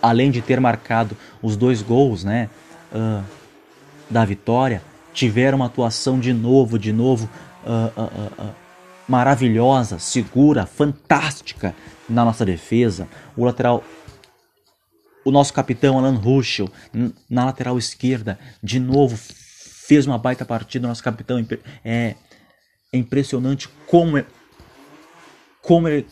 Além 0.00 0.30
de 0.30 0.40
ter 0.40 0.58
marcado 0.58 1.16
os 1.42 1.56
dois 1.56 1.82
gols, 1.82 2.24
né? 2.24 2.48
Uh, 2.90 3.22
da 4.08 4.24
vitória, 4.24 4.82
tiveram 5.12 5.56
uma 5.56 5.66
atuação 5.66 6.18
de 6.18 6.32
novo, 6.32 6.78
de 6.78 6.92
novo, 6.92 7.28
uh, 7.64 8.54
maravilhosa, 9.08 9.98
segura, 9.98 10.66
fantástica 10.66 11.74
na 12.08 12.24
nossa 12.24 12.44
defesa. 12.44 13.08
O 13.36 13.44
lateral 13.44 13.82
o 15.26 15.32
nosso 15.32 15.52
capitão 15.52 15.98
Alan 15.98 16.14
Ruschel, 16.14 16.70
na 17.28 17.46
lateral 17.46 17.76
esquerda, 17.76 18.38
de 18.62 18.78
novo 18.78 19.16
fez 19.16 20.06
uma 20.06 20.16
baita 20.16 20.44
partida. 20.44 20.86
O 20.86 20.88
nosso 20.88 21.02
capitão 21.02 21.44
é, 21.84 22.14
é 22.92 22.96
impressionante 22.96 23.68
como, 23.88 24.18
é, 24.18 24.24
como, 25.60 25.88
ele, 25.88 26.06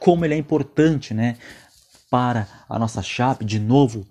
como 0.00 0.24
ele 0.24 0.34
é 0.34 0.36
importante 0.36 1.14
né, 1.14 1.36
para 2.10 2.48
a 2.68 2.76
nossa 2.76 3.02
chape. 3.02 3.44
De 3.44 3.60
novo, 3.60 4.04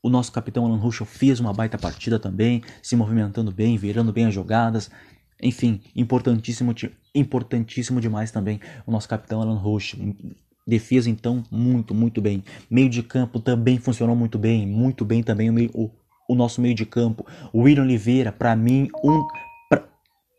o 0.00 0.08
nosso 0.08 0.30
capitão 0.30 0.64
Alan 0.64 0.78
Ruschel 0.78 1.04
fez 1.04 1.40
uma 1.40 1.52
baita 1.52 1.76
partida 1.76 2.20
também, 2.20 2.62
se 2.80 2.94
movimentando 2.94 3.50
bem, 3.50 3.76
virando 3.76 4.12
bem 4.12 4.26
as 4.26 4.34
jogadas. 4.34 4.88
Enfim, 5.42 5.80
importantíssimo, 5.94 6.74
importantíssimo 7.14 8.00
demais 8.00 8.30
também 8.30 8.60
o 8.86 8.90
nosso 8.90 9.08
capitão 9.08 9.42
Alan 9.42 9.58
Ruschel 9.58 10.14
Defesa, 10.66 11.08
então, 11.08 11.44
muito, 11.48 11.94
muito 11.94 12.20
bem. 12.20 12.42
Meio 12.68 12.90
de 12.90 13.00
campo 13.00 13.38
também 13.38 13.78
funcionou 13.78 14.16
muito 14.16 14.36
bem. 14.36 14.66
Muito 14.66 15.04
bem 15.04 15.22
também 15.22 15.48
o, 15.48 15.52
meio, 15.52 15.70
o, 15.72 15.88
o 16.28 16.34
nosso 16.34 16.60
meio 16.60 16.74
de 16.74 16.84
campo. 16.84 17.24
O 17.52 17.60
William 17.62 17.84
Oliveira, 17.84 18.32
para 18.32 18.56
mim, 18.56 18.88
um, 19.04 19.24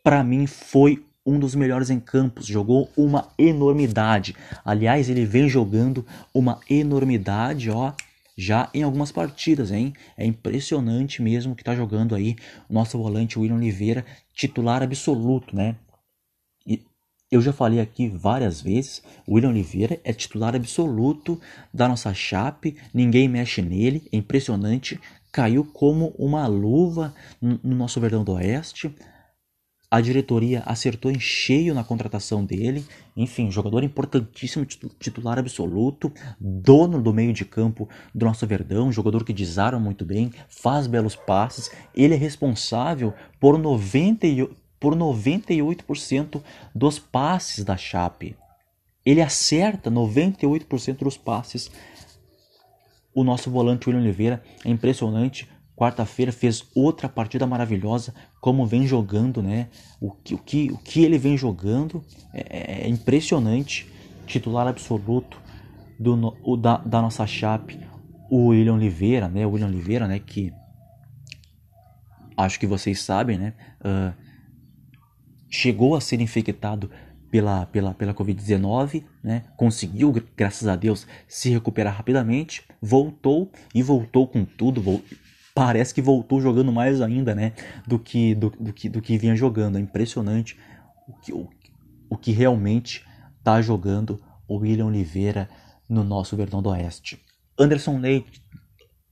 para 0.04 0.25
mim 0.25 0.46
foi 0.46 1.01
um 1.25 1.39
dos 1.39 1.56
melhores 1.56 1.89
em 1.89 1.98
campos. 1.98 2.46
Jogou 2.46 2.89
uma 2.98 3.30
enormidade. 3.38 4.36
Aliás, 4.66 5.10
ele 5.10 5.25
vem 5.25 5.48
jogando 5.48 6.06
uma 6.34 6.60
enormidade, 6.70 7.70
ó. 7.70 7.94
Já 8.38 8.70
em 8.74 8.84
algumas 8.84 9.12
partidas, 9.12 9.72
hein? 9.72 9.94
É 10.15 10.24
impressionante 10.24 11.22
mesmo 11.22 11.56
que 11.56 11.63
tá 11.63 11.75
jogando 11.75 12.13
aí 12.13 12.36
o 12.70 12.74
nosso 12.74 12.98
volante 12.98 13.39
William 13.39 13.56
Oliveira, 13.56 14.06
titular 14.34 14.84
absoluto, 14.84 15.56
né? 15.56 15.75
Eu 17.29 17.41
já 17.41 17.51
falei 17.51 17.82
aqui 17.82 18.08
várias 18.08 18.62
vezes, 18.62 19.03
o 19.27 19.34
William 19.34 19.50
Oliveira 19.50 20.00
é 20.01 20.13
titular 20.13 20.56
absoluto 20.56 21.38
da 21.74 21.86
nossa 21.86 22.13
chape, 22.13 22.77
ninguém 22.94 23.27
mexe 23.27 23.62
nele, 23.62 24.08
é 24.13 24.17
impressionante, 24.17 24.98
caiu 25.29 25.65
como 25.65 26.15
uma 26.17 26.48
luva 26.48 27.13
no 27.41 27.75
nosso 27.75 28.00
Verdão 28.00 28.24
do 28.24 28.32
Oeste. 28.32 28.96
A 29.89 30.01
diretoria 30.01 30.63
acertou 30.65 31.10
em 31.10 31.20
cheio 31.20 31.74
na 31.74 31.84
contratação 31.84 32.44
dele. 32.44 32.86
Enfim, 33.15 33.50
jogador 33.50 33.84
importantíssimo, 33.84 34.65
titular 34.65 35.39
absoluto, 35.39 36.12
dono 36.39 37.01
do 37.01 37.13
meio 37.13 37.32
de 37.32 37.46
campo 37.46 37.88
do 38.13 38.25
nosso 38.25 38.46
Verdão, 38.46 38.91
jogador 38.91 39.24
que 39.24 39.32
desarma 39.32 39.79
muito 39.79 40.03
bem, 40.03 40.32
faz 40.50 40.88
belos 40.88 41.15
passes. 41.15 41.72
Ele 41.96 42.13
é 42.13 42.17
responsável 42.17 43.13
por 43.39 43.58
98 43.58 44.67
por 44.79 44.96
98% 44.96 46.41
dos 46.74 47.00
passes 47.00 47.63
da 47.63 47.75
Chape. 47.75 48.36
Ele 49.06 49.22
acerta 49.22 49.89
98% 49.89 50.98
dos 51.00 51.17
passes. 51.17 51.72
O 53.13 53.24
nosso 53.24 53.50
volante 53.50 53.89
William 53.89 54.03
Oliveira 54.03 54.44
é 54.63 54.70
impressionante. 54.70 55.50
Quarta-feira 55.75 56.32
fez 56.32 56.65
outra 56.75 57.08
partida 57.08 57.46
maravilhosa, 57.46 58.13
como 58.48 58.66
vem 58.66 58.88
jogando, 58.88 59.44
né? 59.44 59.68
O 60.00 60.10
que, 60.10 60.34
o 60.34 60.38
que, 60.38 60.72
o 60.72 60.77
que 60.77 61.04
ele 61.04 61.18
vem 61.18 61.38
jogando 61.38 62.01
é, 62.34 62.86
é 62.86 62.88
impressionante. 62.88 63.92
Titular 64.25 64.66
absoluto 64.66 65.38
do, 66.00 66.34
o, 66.42 66.56
da, 66.56 66.77
da 66.77 67.01
nossa 67.01 67.27
chape, 67.27 67.77
o 68.32 68.48
William 68.48 68.75
Oliveira, 68.75 69.27
né? 69.27 69.46
O 69.46 69.50
William 69.51 69.68
Oliveira, 69.68 70.08
né? 70.08 70.18
Que 70.20 70.54
acho 72.38 72.58
que 72.58 72.66
vocês 72.66 73.01
sabem, 73.01 73.38
né? 73.38 73.54
Uh, 73.82 74.13
chegou 75.50 75.94
a 75.94 76.00
ser 76.00 76.22
infectado 76.22 76.89
pela, 77.30 77.66
pela, 77.66 77.94
pela 77.94 78.13
Covid-19, 78.13 79.04
né? 79.22 79.44
conseguiu, 79.58 80.13
graças 80.38 80.70
a 80.70 80.77
Deus, 80.77 81.06
se 81.27 81.50
recuperar 81.50 81.98
rapidamente, 81.98 82.63
voltou 82.82 83.51
e 83.75 83.84
voltou 83.84 84.25
com 84.25 84.46
tudo, 84.46 85.04
parece 85.57 85.91
que 85.91 86.03
voltou 86.03 86.39
jogando 86.39 86.71
mais 86.71 87.01
ainda 87.01 87.33
né? 87.33 87.51
do, 87.87 87.97
que, 87.97 88.35
do, 88.35 88.51
do, 88.51 88.71
que, 88.71 88.87
do 88.87 89.01
que 89.01 89.17
vinha 89.17 89.35
jogando. 89.35 89.79
É 89.79 89.81
impressionante 89.81 90.55
o 91.07 91.13
que, 91.13 91.33
o, 91.33 91.49
o 92.11 92.15
que 92.15 92.31
realmente 92.31 93.03
está 93.39 93.59
jogando 93.59 94.21
o 94.47 94.57
William 94.57 94.85
Oliveira 94.85 95.49
no 95.89 96.03
nosso 96.03 96.37
Verdão 96.37 96.61
do 96.61 96.69
Oeste. 96.69 97.19
Anderson 97.57 97.97
Leite 97.97 98.39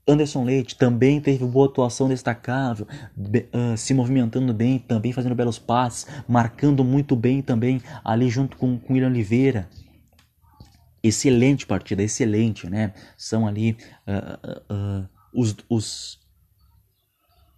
Anderson 0.07 0.43
Leite 0.43 0.77
também 0.77 1.19
teve 1.19 1.43
boa 1.43 1.65
atuação 1.65 2.07
destacável, 2.07 2.85
uh, 3.17 3.75
se 3.75 3.91
movimentando 3.95 4.53
bem, 4.53 4.77
também 4.77 5.11
fazendo 5.11 5.33
belos 5.33 5.57
passes, 5.57 6.05
marcando 6.27 6.83
muito 6.83 7.15
bem 7.15 7.41
também 7.41 7.81
ali 8.03 8.29
junto 8.29 8.55
com, 8.55 8.77
com 8.77 8.93
William 8.93 9.09
Oliveira. 9.09 9.67
Excelente 11.01 11.65
partida, 11.65 12.03
excelente, 12.03 12.69
né? 12.69 12.93
São 13.17 13.47
ali 13.47 13.75
uh, 14.07 14.71
uh, 14.71 15.09
os, 15.33 15.55
os, 15.67 16.24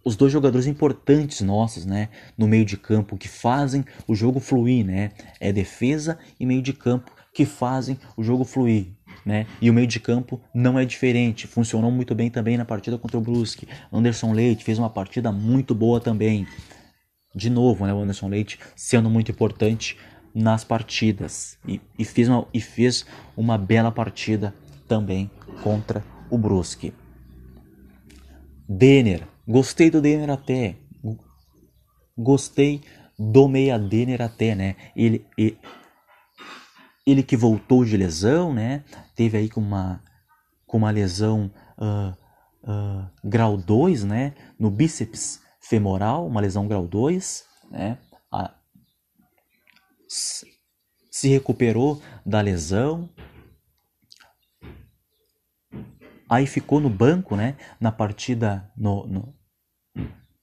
os 0.08 0.16
dois 0.16 0.32
jogadores 0.32 0.66
importantes 0.66 1.42
nossos, 1.42 1.84
né? 1.84 2.08
No 2.36 2.48
meio 2.48 2.64
de 2.64 2.78
campo 2.78 3.18
que 3.18 3.28
fazem 3.28 3.84
o 4.06 4.14
jogo 4.14 4.40
fluir, 4.40 4.84
né? 4.84 5.10
É 5.38 5.52
defesa 5.52 6.18
e 6.40 6.46
meio 6.46 6.62
de 6.62 6.72
campo 6.72 7.12
que 7.32 7.44
fazem 7.44 7.98
o 8.16 8.22
jogo 8.22 8.42
fluir. 8.42 8.86
Né? 9.26 9.46
E 9.60 9.68
o 9.68 9.74
meio 9.74 9.86
de 9.86 10.00
campo 10.00 10.40
não 10.54 10.78
é 10.78 10.86
diferente, 10.86 11.46
funcionou 11.46 11.90
muito 11.90 12.14
bem 12.14 12.30
também 12.30 12.56
na 12.56 12.64
partida 12.64 12.96
contra 12.96 13.18
o 13.18 13.20
Brusque. 13.20 13.68
Anderson 13.92 14.32
Leite 14.32 14.64
fez 14.64 14.78
uma 14.78 14.88
partida 14.88 15.30
muito 15.30 15.74
boa 15.74 16.00
também. 16.00 16.46
De 17.34 17.50
novo, 17.50 17.84
né, 17.84 17.92
o 17.92 18.00
Anderson 18.00 18.28
Leite 18.28 18.58
sendo 18.74 19.10
muito 19.10 19.30
importante 19.30 19.98
nas 20.34 20.64
partidas 20.64 21.58
e, 21.66 21.78
e, 21.98 22.04
fez 22.04 22.28
uma, 22.28 22.46
e 22.54 22.60
fez 22.60 23.04
uma 23.36 23.58
bela 23.58 23.92
partida 23.92 24.54
também 24.86 25.30
contra 25.62 26.02
o 26.30 26.38
Brusque. 26.38 26.94
Denner, 28.66 29.26
gostei 29.48 29.90
do 29.90 30.00
Denner 30.00 30.30
até, 30.30 30.76
gostei 32.16 32.82
do 33.18 33.48
meia 33.48 33.78
Denner 33.78 34.20
até, 34.22 34.54
né? 34.54 34.76
Ele, 34.94 35.26
ele 35.36 35.58
ele 37.10 37.22
que 37.22 37.36
voltou 37.36 37.86
de 37.86 37.96
lesão, 37.96 38.52
né? 38.52 38.84
Teve 39.16 39.38
aí 39.38 39.48
com 39.48 39.62
uma, 39.62 40.02
com 40.66 40.76
uma 40.76 40.90
lesão 40.90 41.50
uh, 41.78 42.70
uh, 42.70 43.10
grau 43.24 43.56
2, 43.56 44.04
né? 44.04 44.34
No 44.58 44.70
bíceps 44.70 45.40
femoral, 45.58 46.26
uma 46.26 46.42
lesão 46.42 46.68
grau 46.68 46.86
2, 46.86 47.44
né? 47.70 47.98
A, 48.30 48.54
se 50.06 51.28
recuperou 51.28 52.02
da 52.26 52.42
lesão. 52.42 53.08
Aí 56.28 56.46
ficou 56.46 56.78
no 56.78 56.90
banco, 56.90 57.34
né? 57.36 57.56
Na 57.80 57.90
partida 57.90 58.70
no, 58.76 59.06
no, 59.06 59.37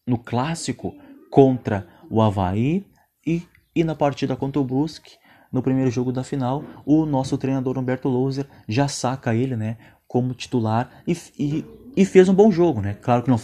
no 0.05 0.17
clássico 0.17 0.95
contra 1.29 1.87
o 2.09 2.21
Havaí 2.21 2.85
e, 3.25 3.43
e 3.75 3.83
na 3.83 3.95
partida 3.95 4.35
contra 4.35 4.61
o 4.61 4.65
Brusque 4.65 5.17
no 5.51 5.61
primeiro 5.61 5.89
jogo 5.89 6.11
da 6.11 6.23
final, 6.23 6.63
o 6.85 7.05
nosso 7.05 7.37
treinador 7.37 7.77
Humberto 7.77 8.09
Louser 8.09 8.45
já 8.67 8.87
saca 8.87 9.33
ele, 9.33 9.55
né, 9.55 9.77
como 10.07 10.33
titular 10.33 10.89
e, 11.07 11.17
e, 11.39 11.65
e 11.95 12.05
fez 12.05 12.27
um 12.27 12.33
bom 12.33 12.51
jogo, 12.51 12.81
né? 12.81 12.95
Claro 13.01 13.23
que 13.23 13.29
não 13.29 13.39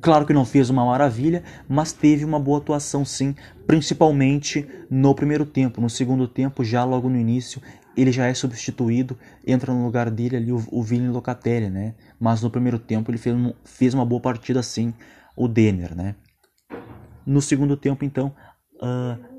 Claro 0.00 0.26
que 0.26 0.32
não 0.32 0.44
fez 0.44 0.68
uma 0.68 0.84
maravilha, 0.84 1.44
mas 1.68 1.92
teve 1.92 2.24
uma 2.24 2.40
boa 2.40 2.58
atuação 2.58 3.04
sim, 3.04 3.36
principalmente 3.68 4.66
no 4.90 5.14
primeiro 5.14 5.46
tempo. 5.46 5.80
No 5.80 5.88
segundo 5.88 6.26
tempo, 6.26 6.64
já 6.64 6.82
logo 6.82 7.08
no 7.08 7.16
início, 7.16 7.62
ele 7.96 8.10
já 8.10 8.26
é 8.26 8.34
substituído, 8.34 9.16
entra 9.46 9.72
no 9.72 9.84
lugar 9.84 10.10
dele 10.10 10.36
ali 10.36 10.52
o, 10.52 10.60
o 10.72 10.82
Vini 10.82 11.06
Locatelli, 11.06 11.70
né? 11.70 11.94
mas 12.18 12.42
no 12.42 12.50
primeiro 12.50 12.80
tempo 12.80 13.12
ele 13.12 13.18
fez, 13.18 13.36
fez 13.64 13.94
uma 13.94 14.04
boa 14.04 14.20
partida 14.20 14.60
sim, 14.60 14.92
o 15.36 15.48
Denner, 15.48 15.94
né? 15.94 16.14
No 17.24 17.40
segundo 17.40 17.76
tempo, 17.76 18.04
então, 18.04 18.34
uh, 18.76 19.32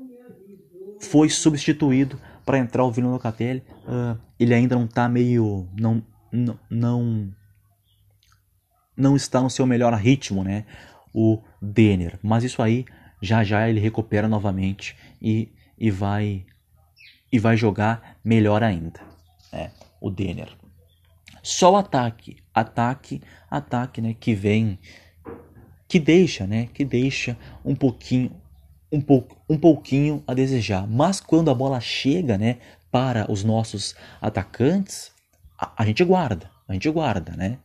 foi 1.00 1.28
substituído 1.28 2.18
para 2.44 2.58
entrar 2.58 2.84
o 2.84 2.92
Vino 2.92 3.10
Locatelli. 3.10 3.62
Uh, 3.86 4.18
ele 4.38 4.54
ainda 4.54 4.74
não 4.74 4.84
está 4.84 5.08
meio. 5.08 5.68
Não, 5.78 6.02
não, 6.70 7.32
não, 8.96 9.16
está 9.16 9.40
no 9.40 9.50
seu 9.50 9.66
melhor 9.66 9.92
ritmo, 9.94 10.42
né? 10.42 10.64
O 11.12 11.42
Denner. 11.60 12.18
Mas 12.22 12.44
isso 12.44 12.62
aí, 12.62 12.84
já 13.20 13.44
já 13.44 13.68
ele 13.68 13.80
recupera 13.80 14.28
novamente 14.28 14.96
e, 15.20 15.52
e 15.78 15.90
vai 15.90 16.44
e 17.30 17.38
vai 17.38 17.56
jogar 17.56 18.16
melhor 18.24 18.62
ainda. 18.62 19.00
Né? 19.52 19.70
O 20.00 20.10
Denner. 20.10 20.48
Só 21.42 21.72
o 21.72 21.76
ataque, 21.76 22.36
ataque, 22.54 23.20
ataque, 23.50 24.00
né? 24.00 24.14
Que 24.14 24.34
vem 24.34 24.78
que 25.94 26.00
deixa, 26.00 26.44
né, 26.44 26.66
que 26.74 26.84
deixa 26.84 27.38
um 27.64 27.72
pouquinho 27.72 28.34
um, 28.90 29.00
pouco, 29.00 29.40
um 29.48 29.56
pouquinho 29.56 30.24
a 30.26 30.34
desejar. 30.34 30.88
Mas 30.88 31.20
quando 31.20 31.52
a 31.52 31.54
bola 31.54 31.80
chega, 31.80 32.36
né, 32.36 32.58
para 32.90 33.30
os 33.30 33.44
nossos 33.44 33.94
atacantes, 34.20 35.12
a, 35.56 35.72
a 35.80 35.86
gente 35.86 36.02
guarda, 36.02 36.50
a 36.66 36.72
gente 36.72 36.90
guarda, 36.90 37.36
né? 37.36 37.60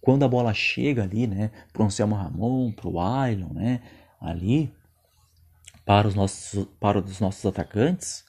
Quando 0.00 0.24
a 0.24 0.28
bola 0.28 0.54
chega 0.54 1.02
ali, 1.02 1.26
né, 1.26 1.50
para 1.72 1.82
o 1.82 1.86
Anselmo 1.86 2.14
Ramon, 2.14 2.70
para 2.70 2.86
o 2.86 3.00
Ailon, 3.00 3.52
né, 3.52 3.82
ali 4.20 4.72
para 5.84 6.06
os 6.06 6.14
nossos 6.14 6.68
para 6.78 7.00
os 7.00 7.18
nossos 7.18 7.44
atacantes, 7.44 8.24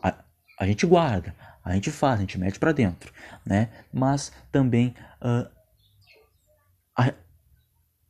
a, 0.00 0.14
a 0.56 0.66
gente 0.68 0.86
guarda, 0.86 1.34
a 1.64 1.74
gente 1.74 1.90
faz, 1.90 2.18
a 2.18 2.20
gente 2.20 2.38
mete 2.38 2.60
para 2.60 2.70
dentro, 2.70 3.12
né? 3.44 3.70
Mas 3.92 4.30
também 4.52 4.94
uh, 5.20 5.50
a, 6.96 7.12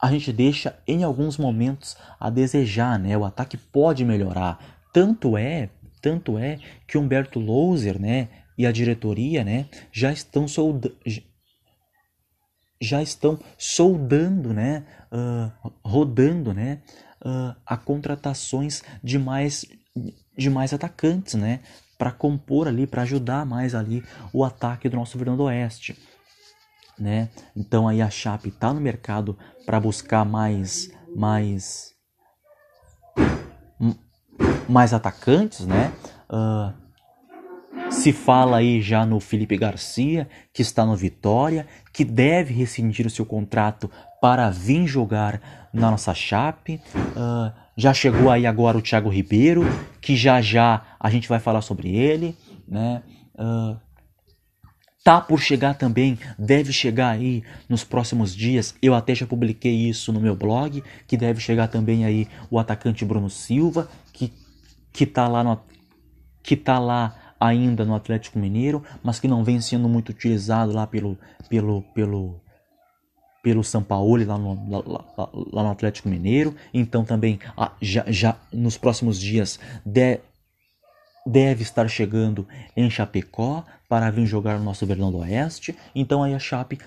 a 0.01 0.11
gente 0.13 0.33
deixa 0.33 0.79
em 0.87 1.03
alguns 1.03 1.37
momentos 1.37 1.97
a 2.21 2.31
desejar, 2.31 2.99
né? 2.99 3.17
O 3.17 3.25
ataque 3.25 3.57
pode 3.57 4.05
melhorar. 4.05 4.59
Tanto 4.93 5.37
é, 5.37 5.71
tanto 6.01 6.39
é 6.39 6.59
que 6.87 6.97
Humberto 6.97 7.41
Louser, 7.41 8.01
né, 8.01 8.29
e 8.57 8.67
a 8.67 8.73
diretoria, 8.73 9.45
né, 9.45 9.67
já 9.93 10.13
estão 10.13 10.47
solda 10.49 10.93
já 12.81 13.03
estão 13.03 13.41
soldando, 13.59 14.55
né, 14.55 14.85
uh, 15.11 15.73
rodando, 15.85 16.55
né, 16.55 16.81
uh, 17.25 17.53
a 17.67 17.77
contratações 17.77 18.85
de 19.03 19.19
mais 19.19 19.65
de 20.37 20.49
mais 20.49 20.73
atacantes, 20.73 21.35
né, 21.35 21.59
para 21.99 22.13
compor 22.13 22.69
ali, 22.69 22.87
para 22.87 23.03
ajudar 23.03 23.45
mais 23.45 23.75
ali 23.75 24.05
o 24.33 24.45
ataque 24.45 24.89
do 24.89 24.97
nosso 24.97 25.19
Fernando 25.19 25.41
Oeste 25.41 25.99
né? 26.99 27.29
Então 27.57 27.89
aí 27.89 28.03
a 28.03 28.11
Chape 28.11 28.49
está 28.49 28.73
no 28.73 28.81
mercado 28.81 29.39
para 29.65 29.81
buscar 29.81 30.25
mais 30.25 30.91
mais 31.15 31.97
mais 34.69 34.93
atacantes, 34.93 35.67
né? 35.67 35.93
Uh, 36.31 36.89
se 37.91 38.13
fala 38.13 38.59
aí 38.59 38.83
já 38.83 39.07
no 39.07 39.19
Felipe 39.19 39.57
Garcia, 39.57 40.29
que 40.53 40.61
está 40.61 40.85
no 40.85 40.95
Vitória, 40.95 41.67
que 41.93 42.05
deve 42.05 42.53
rescindir 42.53 43.07
o 43.07 43.11
seu 43.11 43.25
contrato 43.25 43.91
para 44.21 44.51
vir 44.51 44.87
jogar 44.87 45.41
na 45.73 45.91
nossa 45.91 46.15
Chape. 46.15 46.81
Uh, 46.95 47.53
já 47.77 47.95
chegou 47.95 48.31
aí 48.31 48.47
agora 48.47 48.77
o 48.77 48.83
Thiago 48.83 49.09
Ribeiro, 49.09 49.65
que 50.01 50.17
já 50.17 50.41
já 50.41 50.83
a 51.01 51.09
gente 51.09 51.29
vai 51.29 51.39
falar 51.39 51.63
sobre 51.63 51.97
ele, 51.97 52.37
né? 52.67 53.03
Uh, 53.35 53.77
Tá 55.09 55.23
por 55.23 55.41
chegar 55.41 55.73
também, 55.73 56.19
deve 56.39 56.71
chegar 56.71 57.09
aí 57.09 57.43
nos 57.67 57.83
próximos 57.83 58.37
dias. 58.37 58.75
Eu 58.83 58.95
até 58.95 59.15
já 59.15 59.27
publiquei 59.27 59.75
isso 59.89 60.13
no 60.13 60.21
meu 60.21 60.37
blog, 60.37 60.85
que 61.07 61.17
deve 61.17 61.41
chegar 61.41 61.69
também 61.69 62.05
aí 62.05 62.29
o 62.51 62.59
atacante 62.59 63.07
Bruno 63.07 63.31
Silva, 63.31 63.89
que 64.13 64.31
que 64.93 65.07
tá 65.07 65.27
lá 65.27 65.43
no 65.43 65.59
que 66.43 66.55
tá 66.55 66.79
lá 66.79 67.35
ainda 67.41 67.87
no 67.87 67.95
Atlético 67.95 68.39
Mineiro, 68.39 68.85
mas 69.03 69.19
que 69.19 69.27
não 69.27 69.43
vem 69.43 69.63
sendo 69.63 69.89
muito 69.89 70.11
utilizado 70.11 70.73
lá 70.73 70.87
pelo 70.87 71.17
pelo 71.49 71.81
pelo 71.95 72.39
pelo 73.43 73.65
São 73.65 73.83
Paulo 73.83 74.23
lá 74.27 74.37
no, 74.37 74.69
lá, 74.69 75.31
lá 75.51 75.63
no 75.63 75.71
Atlético 75.71 76.11
Mineiro. 76.11 76.55
Então 76.75 77.03
também 77.03 77.41
já, 77.81 78.05
já 78.09 78.37
nos 78.53 78.77
próximos 78.77 79.19
dias 79.19 79.59
de, 79.87 80.21
deve 81.27 81.63
estar 81.63 81.89
chegando 81.89 82.47
em 82.77 82.91
Chapecó 82.91 83.65
para 83.89 84.11
vir 84.11 84.27
jogar 84.27 84.59
no 84.59 84.65
nosso 84.65 84.87
Verdão 84.87 85.11
do 85.11 85.19
Oeste. 85.19 85.77
Então 85.95 86.23
aí 86.23 86.35
a 86.35 86.39
Chape 86.39 86.79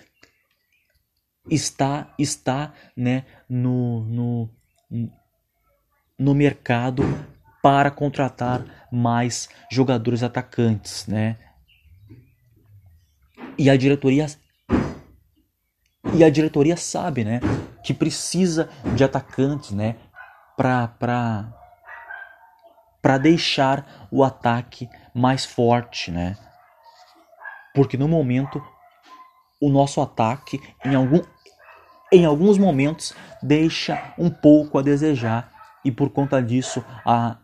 está 1.50 2.14
está 2.20 2.74
né 2.96 3.26
no, 3.50 4.06
no, 4.06 4.50
no 6.18 6.36
mercado 6.36 7.04
para 7.64 7.92
contratar 7.92 8.88
mais 8.92 9.50
jogadores 9.72 10.24
atacantes, 10.24 11.08
né? 11.08 11.38
E 13.58 13.70
a 13.70 13.78
diretoria 13.78 14.26
e 16.14 16.24
a 16.24 16.30
diretoria 16.30 16.76
sabe, 16.76 17.24
né, 17.24 17.40
que 17.84 17.94
precisa 17.94 18.70
de 18.96 19.04
atacantes, 19.04 19.72
né, 19.72 19.96
para 20.58 20.88
para 20.88 21.54
para 23.02 23.18
deixar 23.18 24.08
o 24.12 24.24
ataque 24.24 24.88
mais 25.14 25.44
forte, 25.44 26.12
né? 26.12 26.38
Porque 27.74 27.98
no 27.98 28.08
momento 28.08 28.62
o 29.62 29.70
nosso 29.70 30.02
ataque 30.02 30.60
em 30.84 30.96
algum 30.96 31.22
em 32.12 32.26
alguns 32.26 32.58
momentos 32.58 33.14
deixa 33.42 34.14
um 34.18 34.30
pouco 34.30 34.78
a 34.78 34.82
desejar 34.82 35.52
e 35.86 35.92
por 35.92 36.10
conta 36.10 36.42
disso 36.42 36.84
a 37.06 37.38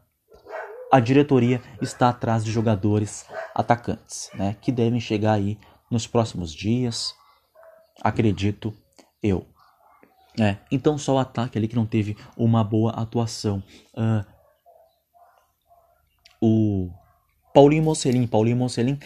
a 0.91 0.99
diretoria 0.99 1.61
está 1.81 2.09
atrás 2.09 2.45
de 2.45 2.51
jogadores 2.51 3.25
atacantes, 3.53 4.29
né, 4.33 4.55
que 4.61 4.71
devem 4.71 5.01
chegar 5.01 5.33
aí 5.33 5.59
nos 5.91 6.07
próximos 6.07 6.53
dias, 6.53 7.13
acredito 8.01 8.73
eu. 9.21 9.45
É, 10.39 10.57
então 10.71 10.97
só 10.97 11.15
o 11.15 11.19
ataque 11.19 11.57
ali 11.57 11.67
que 11.67 11.75
não 11.75 11.85
teve 11.85 12.15
uma 12.37 12.63
boa 12.63 12.91
atuação. 12.91 13.63
Uh, 13.93 14.23
o 16.39 16.91
Paulinho 17.53 17.83
Mocelin. 17.83 18.27
Paulinho 18.27 18.57
Mocelin 18.57 18.99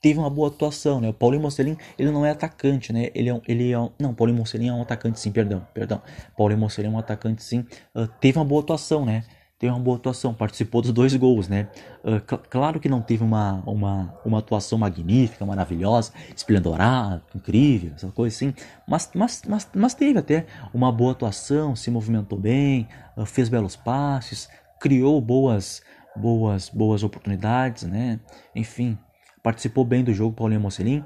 teve 0.00 0.18
uma 0.18 0.30
boa 0.30 0.48
atuação, 0.48 1.00
né? 1.00 1.08
O 1.08 1.14
Paulinho 1.14 1.42
Mocelin, 1.42 1.76
ele 1.98 2.10
não 2.10 2.24
é 2.24 2.30
atacante, 2.30 2.92
né? 2.92 3.10
Ele 3.14 3.28
é, 3.28 3.34
um, 3.34 3.40
ele 3.46 3.72
é 3.72 3.78
um, 3.78 3.90
não, 3.98 4.14
Paulinho 4.14 4.38
Mocelin 4.38 4.68
é 4.68 4.72
um 4.72 4.82
atacante 4.82 5.18
sim, 5.18 5.32
perdão, 5.32 5.66
perdão. 5.72 6.00
Paulinho 6.36 6.60
Mocelin 6.60 6.88
é 6.88 6.90
um 6.90 6.98
atacante 6.98 7.42
sim. 7.42 7.60
Uh, 7.94 8.06
teve 8.20 8.38
uma 8.38 8.44
boa 8.44 8.62
atuação, 8.62 9.04
né? 9.04 9.24
Teve 9.58 9.72
uma 9.72 9.80
boa 9.80 9.96
atuação, 9.96 10.34
participou 10.34 10.82
dos 10.82 10.92
dois 10.92 11.16
gols, 11.16 11.48
né? 11.48 11.68
Uh, 12.04 12.20
cl 12.20 12.36
claro 12.50 12.78
que 12.78 12.90
não 12.90 13.00
teve 13.00 13.24
uma, 13.24 13.62
uma, 13.66 14.14
uma 14.22 14.38
atuação 14.38 14.78
magnífica, 14.78 15.46
maravilhosa, 15.46 16.12
esplendorada, 16.36 17.22
incrível, 17.34 17.92
essa 17.94 18.08
coisa 18.08 18.36
assim, 18.36 18.52
mas, 18.86 19.10
mas, 19.14 19.42
mas, 19.48 19.66
mas 19.74 19.94
teve 19.94 20.18
até 20.18 20.44
uma 20.74 20.92
boa 20.92 21.12
atuação, 21.12 21.74
se 21.74 21.90
movimentou 21.90 22.38
bem, 22.38 22.86
uh, 23.16 23.24
fez 23.24 23.48
belos 23.48 23.76
passes, 23.76 24.46
criou 24.78 25.18
boas, 25.22 25.80
boas, 26.14 26.68
boas 26.68 27.02
oportunidades, 27.02 27.84
né? 27.84 28.20
Enfim, 28.54 28.98
participou 29.46 29.84
bem 29.84 30.02
do 30.02 30.12
jogo 30.12 30.34
Paulinho 30.34 30.60
Mocelin, 30.60 31.04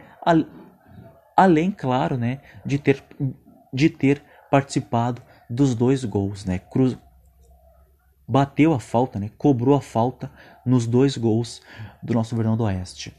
além, 1.37 1.70
claro, 1.70 2.16
né, 2.16 2.40
de 2.64 2.79
ter, 2.79 3.05
de 3.70 3.90
ter 3.90 4.22
participado 4.50 5.20
dos 5.50 5.74
dois 5.74 6.07
gols, 6.07 6.46
né? 6.46 6.59
Cruz 6.59 6.96
bateu 8.26 8.72
a 8.72 8.81
falta, 8.81 9.20
né? 9.20 9.31
Cobrou 9.37 9.76
a 9.76 9.83
falta 9.83 10.33
nos 10.64 10.87
dois 10.87 11.18
gols 11.18 11.61
do 12.03 12.14
nosso 12.14 12.35
Verdão 12.35 12.57
do 12.57 12.64
Oeste. 12.64 13.14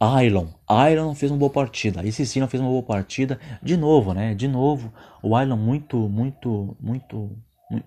Ailon, 0.00 0.46
Ailon 0.66 1.14
fez 1.14 1.30
uma 1.30 1.36
boa 1.36 1.52
partida. 1.52 2.02
Esse 2.06 2.24
sim 2.24 2.40
não 2.40 2.48
fez 2.48 2.62
uma 2.62 2.70
boa 2.70 2.82
partida. 2.82 3.38
De 3.62 3.76
novo, 3.76 4.14
né? 4.14 4.34
De 4.34 4.48
novo, 4.48 4.90
o 5.22 5.36
Ailon 5.36 5.58
muito, 5.58 6.08
muito, 6.08 6.74
muito 6.80 7.30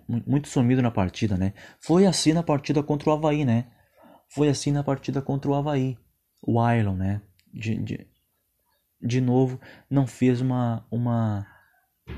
muito 0.08 0.48
sumido 0.48 0.80
na 0.80 0.92
partida, 0.92 1.36
né? 1.36 1.54
Foi 1.80 2.06
assim 2.06 2.32
na 2.32 2.44
partida 2.44 2.84
contra 2.84 3.10
o 3.10 3.12
Havaí, 3.12 3.44
né? 3.44 3.64
Foi 4.28 4.48
assim 4.48 4.72
na 4.72 4.84
partida 4.84 5.22
contra 5.22 5.50
o 5.50 5.54
Havaí. 5.54 5.98
O 6.42 6.60
Ailon, 6.60 6.94
né? 6.94 7.22
De, 7.52 7.76
de, 7.76 8.06
de 9.00 9.20
novo, 9.20 9.60
não 9.90 10.06
fez 10.06 10.40
uma, 10.40 10.86
uma, 10.90 11.46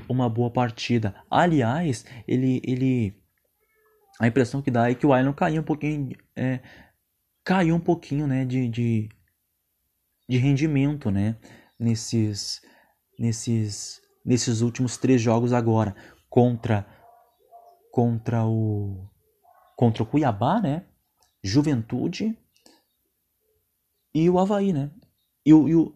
uma 0.07 0.29
boa 0.29 0.51
partida. 0.51 1.15
Aliás, 1.29 2.05
ele, 2.27 2.61
ele. 2.63 3.15
A 4.19 4.27
impressão 4.27 4.61
que 4.61 4.69
dá 4.69 4.89
é 4.89 4.95
que 4.95 5.05
o 5.05 5.13
Ailon 5.13 5.33
caiu 5.33 5.61
um 5.61 5.65
pouquinho. 5.65 6.15
É, 6.35 6.59
caiu 7.43 7.75
um 7.75 7.79
pouquinho, 7.79 8.27
né? 8.27 8.45
De, 8.45 8.67
de, 8.67 9.09
de 10.29 10.37
rendimento, 10.37 11.09
né? 11.09 11.37
Nesses, 11.79 12.61
nesses, 13.17 13.99
nesses 14.23 14.61
últimos 14.61 14.97
três 14.97 15.21
jogos 15.21 15.53
agora. 15.53 15.95
Contra 16.29 16.85
contra 17.91 18.45
o 18.45 19.09
contra 19.75 20.03
o 20.03 20.05
Cuiabá, 20.05 20.61
né? 20.61 20.85
Juventude 21.43 22.37
e 24.13 24.29
o 24.29 24.37
Havaí, 24.37 24.73
né? 24.73 24.91
E 25.45 25.53
o, 25.53 25.67
e 25.67 25.75
o, 25.75 25.95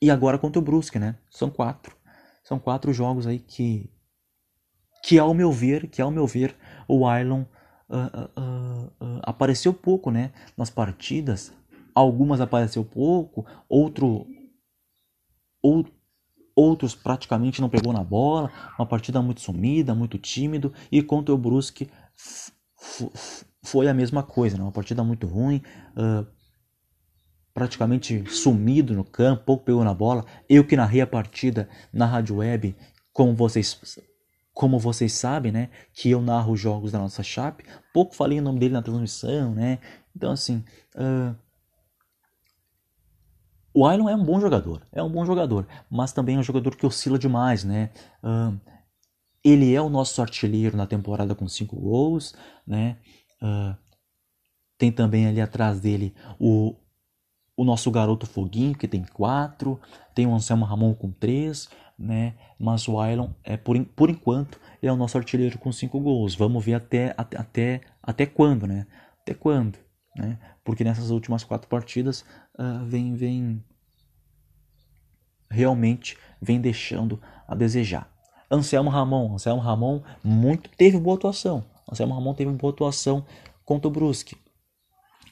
e 0.00 0.10
agora 0.10 0.38
contra 0.38 0.58
o 0.58 0.64
Brusque, 0.64 0.98
né? 0.98 1.16
São 1.30 1.50
quatro. 1.50 1.96
São 2.42 2.58
quatro 2.58 2.92
jogos 2.92 3.26
aí 3.26 3.38
que, 3.38 3.90
que 5.04 5.18
ao 5.18 5.34
meu 5.34 5.52
ver, 5.52 5.88
que 5.88 6.00
ao 6.00 6.10
meu 6.10 6.26
ver, 6.26 6.56
o 6.88 7.06
Ailon 7.06 7.42
uh, 7.88 8.40
uh, 8.40 8.86
uh, 8.86 9.20
apareceu 9.22 9.74
pouco, 9.74 10.10
né? 10.10 10.32
Nas 10.56 10.70
partidas, 10.70 11.52
algumas 11.94 12.40
apareceu 12.40 12.84
pouco, 12.84 13.44
outro, 13.68 14.26
ou, 15.62 15.86
outros 16.56 16.94
praticamente 16.94 17.60
não 17.60 17.68
pegou 17.68 17.92
na 17.92 18.02
bola, 18.02 18.50
uma 18.78 18.86
partida 18.86 19.20
muito 19.20 19.40
sumida, 19.40 19.94
muito 19.94 20.16
tímido, 20.18 20.72
e 20.90 21.02
contra 21.02 21.34
o 21.34 21.38
Brusque 21.38 21.90
foi 23.62 23.88
a 23.88 23.94
mesma 23.94 24.22
coisa, 24.22 24.56
né? 24.56 24.62
uma 24.62 24.72
partida 24.72 25.04
muito 25.04 25.26
ruim, 25.26 25.62
uh, 25.96 26.26
praticamente 27.52 28.24
sumido 28.30 28.94
no 28.94 29.04
campo, 29.04 29.44
pouco 29.44 29.64
pegou 29.64 29.84
na 29.84 29.94
bola. 29.94 30.24
Eu 30.48 30.66
que 30.66 30.76
narrei 30.76 31.00
a 31.00 31.06
partida 31.06 31.68
na 31.92 32.06
rádio 32.06 32.36
web, 32.36 32.74
como 33.12 33.34
vocês, 33.34 33.98
como 34.54 34.78
vocês 34.78 35.12
sabem, 35.12 35.52
né, 35.52 35.68
que 35.92 36.10
eu 36.10 36.20
narro 36.20 36.52
os 36.52 36.60
jogos 36.60 36.92
da 36.92 36.98
nossa 36.98 37.22
Chape, 37.22 37.64
pouco 37.92 38.14
falei 38.14 38.38
o 38.38 38.42
nome 38.42 38.58
dele 38.58 38.74
na 38.74 38.82
transmissão, 38.82 39.54
né? 39.54 39.78
Então 40.16 40.32
assim, 40.32 40.64
uh, 40.96 41.34
o 43.72 43.86
Ailon 43.86 44.08
é 44.08 44.16
um 44.16 44.24
bom 44.24 44.40
jogador, 44.40 44.86
é 44.92 45.02
um 45.02 45.10
bom 45.10 45.24
jogador, 45.24 45.66
mas 45.88 46.12
também 46.12 46.36
é 46.36 46.38
um 46.38 46.42
jogador 46.42 46.74
que 46.76 46.86
oscila 46.86 47.18
demais, 47.18 47.62
né? 47.62 47.90
Uh, 48.22 48.58
ele 49.44 49.74
é 49.74 49.80
o 49.80 49.88
nosso 49.88 50.20
artilheiro 50.20 50.76
na 50.76 50.86
temporada 50.86 51.34
com 51.34 51.48
cinco 51.48 51.76
gols, 51.76 52.34
né? 52.66 52.98
Uh, 53.42 53.76
tem 54.76 54.90
também 54.90 55.26
ali 55.26 55.40
atrás 55.40 55.80
dele 55.80 56.14
o, 56.38 56.74
o 57.56 57.64
nosso 57.64 57.90
garoto 57.90 58.26
Foguinho, 58.26 58.76
que 58.76 58.88
tem 58.88 59.04
quatro, 59.04 59.78
tem 60.14 60.26
o 60.26 60.34
Anselmo 60.34 60.64
Ramon 60.64 60.94
com 60.94 61.10
três, 61.10 61.68
né? 61.98 62.34
Mas 62.58 62.88
o 62.88 62.98
Ailon, 62.98 63.30
é, 63.44 63.56
por, 63.56 63.78
por 63.94 64.08
enquanto, 64.08 64.58
é 64.82 64.90
o 64.90 64.96
nosso 64.96 65.18
artilheiro 65.18 65.58
com 65.58 65.70
cinco 65.70 66.00
gols. 66.00 66.34
Vamos 66.34 66.64
ver 66.64 66.74
até, 66.74 67.14
até, 67.16 67.38
até, 67.38 67.80
até 68.02 68.26
quando, 68.26 68.66
né? 68.66 68.86
Até 69.20 69.34
quando, 69.34 69.78
né? 70.16 70.38
Porque 70.64 70.84
nessas 70.84 71.10
últimas 71.10 71.44
quatro 71.44 71.68
partidas 71.68 72.24
uh, 72.58 72.84
vem, 72.86 73.14
vem 73.14 73.62
realmente 75.50 76.16
vem 76.40 76.60
deixando 76.60 77.20
a 77.46 77.54
desejar. 77.54 78.10
Anselmo 78.50 78.88
Ramon, 78.88 79.34
Anselmo 79.34 79.60
Ramon 79.60 80.02
muito 80.24 80.70
teve 80.70 80.98
boa 80.98 81.16
atuação. 81.16 81.64
Anselmo 81.90 82.14
Ramon 82.14 82.34
teve 82.34 82.50
boa 82.52 82.72
atuação 82.72 83.24
contra 83.64 83.88
o 83.88 83.90
Brusque. 83.90 84.36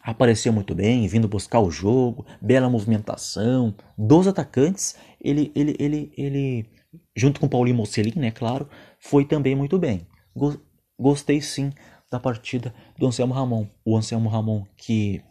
Apareceu 0.03 0.53
muito 0.53 0.75
bem, 0.75 1.07
vindo 1.07 1.29
buscar 1.29 1.61
o 1.61 1.71
jogo, 1.71 2.25
bela 2.41 2.69
movimentação. 2.71 3.75
Dos 3.97 4.27
atacantes, 4.27 4.97
ele, 5.21 5.53
ele, 5.55 5.77
ele, 5.79 6.13
ele 6.17 6.71
junto 7.15 7.41
com 7.41 7.47
o 7.47 7.49
Paulinho 7.49 7.77
Mocelin, 7.77 8.15
né, 8.17 8.31
claro, 8.31 8.69
foi 8.99 9.25
também 9.25 9.55
muito 9.55 9.79
bem. 9.79 10.07
Gostei 10.99 11.41
sim 11.41 11.73
da 12.11 12.19
partida 12.19 12.75
do 12.97 13.07
Anselmo 13.07 13.35
Ramon. 13.35 13.67
O 13.85 13.97
Anselmo 13.97 14.29
Ramon 14.29 14.65
que 14.77 15.23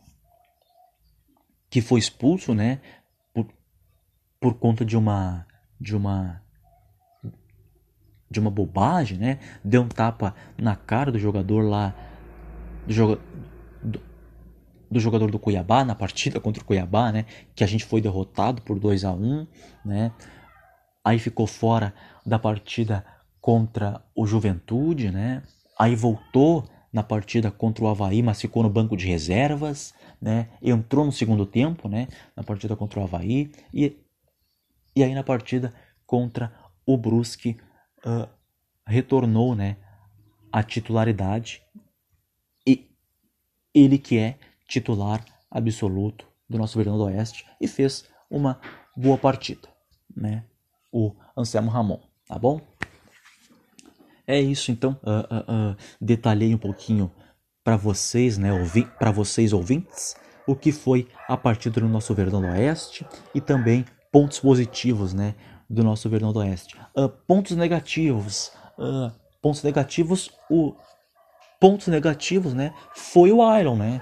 que 1.70 1.82
foi 1.82 2.00
expulso, 2.00 2.54
né, 2.54 2.80
por, 3.34 3.48
por 4.40 4.54
conta 4.56 4.86
de 4.86 4.96
uma 4.96 5.46
de 5.80 5.96
uma 5.96 6.42
de 8.30 8.40
uma 8.40 8.52
bobagem, 8.52 9.18
né? 9.18 9.40
Deu 9.64 9.82
um 9.82 9.88
tapa 9.88 10.36
na 10.58 10.76
cara 10.76 11.12
do 11.12 11.20
jogador 11.20 11.62
lá 11.62 11.94
do, 12.86 12.94
joga, 12.94 13.20
do, 13.82 14.02
do, 14.90 15.00
jogador 15.00 15.32
do 15.32 15.40
Cuiabá 15.40 15.84
na 15.84 15.96
partida 15.96 16.40
contra 16.40 16.62
o 16.62 16.66
Cuiabá, 16.66 17.12
né? 17.12 17.26
Que 17.56 17.64
a 17.64 17.68
gente 17.68 17.86
foi 17.86 18.02
derrotado 18.02 18.62
por 18.62 18.80
2 18.80 19.06
a 19.06 19.12
1, 19.12 19.48
né? 19.86 20.12
Aí 21.04 21.20
ficou 21.20 21.48
fora 21.48 21.94
da 22.26 22.38
partida 22.38 23.06
contra 23.40 24.02
o 24.14 24.26
Juventude, 24.26 25.10
né? 25.10 25.42
Aí 25.80 25.96
voltou 25.96 26.68
na 26.92 27.04
partida 27.04 27.52
contra 27.52 27.84
o 27.86 27.88
Havaí, 27.88 28.22
mas 28.22 28.42
ficou 28.42 28.64
no 28.64 28.70
banco 28.70 28.98
de 28.98 29.08
reservas, 29.08 29.94
né? 30.22 30.50
Entrou 30.62 31.06
no 31.06 31.12
segundo 31.12 31.46
tempo, 31.46 31.88
né? 31.88 32.08
Na 32.36 32.44
partida 32.44 32.76
contra 32.76 33.00
o 33.00 33.04
Havaí 33.04 33.52
e 33.74 33.96
e 34.98 35.04
aí 35.04 35.14
na 35.14 35.22
partida 35.22 35.72
contra 36.08 36.52
o 36.84 36.98
Brusque 36.98 37.56
uh, 38.06 38.28
retornou 38.86 39.56
né, 39.56 39.78
à 40.52 40.64
titularidade 40.64 41.62
e 42.66 42.90
ele 43.74 43.98
que 43.98 44.18
é 44.18 44.38
titular 44.68 45.24
absoluto 45.50 46.28
do 46.50 46.58
nosso 46.58 46.78
Verão 46.78 46.98
do 46.98 47.04
Oeste 47.04 47.46
e 47.60 47.68
fez 47.68 48.06
uma 48.30 48.60
boa 48.96 49.18
partida, 49.18 49.68
né? 50.16 50.44
O 50.92 51.14
Anselmo 51.36 51.70
Ramon, 51.70 52.00
tá 52.28 52.38
bom? 52.38 52.62
É 54.26 54.40
isso 54.40 54.72
então, 54.72 55.00
uh, 55.04 55.72
uh, 55.72 55.78
detalhei 56.02 56.54
um 56.54 56.58
pouquinho 56.58 57.12
para 57.64 57.78
vocês, 57.78 58.38
né, 58.38 58.50
para 58.98 59.12
vocês 59.12 59.54
ouvintes, 59.54 60.16
o 60.46 60.56
que 60.56 60.72
foi 60.72 61.08
a 61.28 61.36
partida 61.36 61.82
do 61.82 61.88
nosso 61.88 62.14
Verdão 62.14 62.42
do 62.42 62.48
Oeste 62.48 63.06
e 63.34 63.42
também 63.42 63.86
pontos 64.12 64.40
positivos, 64.40 65.14
né, 65.14 65.36
do 65.70 65.84
nosso 65.84 66.10
Verdão 66.10 66.32
do 66.32 66.40
Oeste. 66.40 66.78
Uh, 66.96 67.10
pontos 67.10 67.56
negativos, 67.56 68.52
uh, 68.78 69.12
pontos 69.42 69.64
negativos, 69.64 70.32
o 70.50 70.76
pontos 71.60 71.88
negativos, 71.88 72.54
né, 72.54 72.74
foi 72.96 73.32
o 73.32 73.58
Iron, 73.58 73.76
né? 73.76 74.02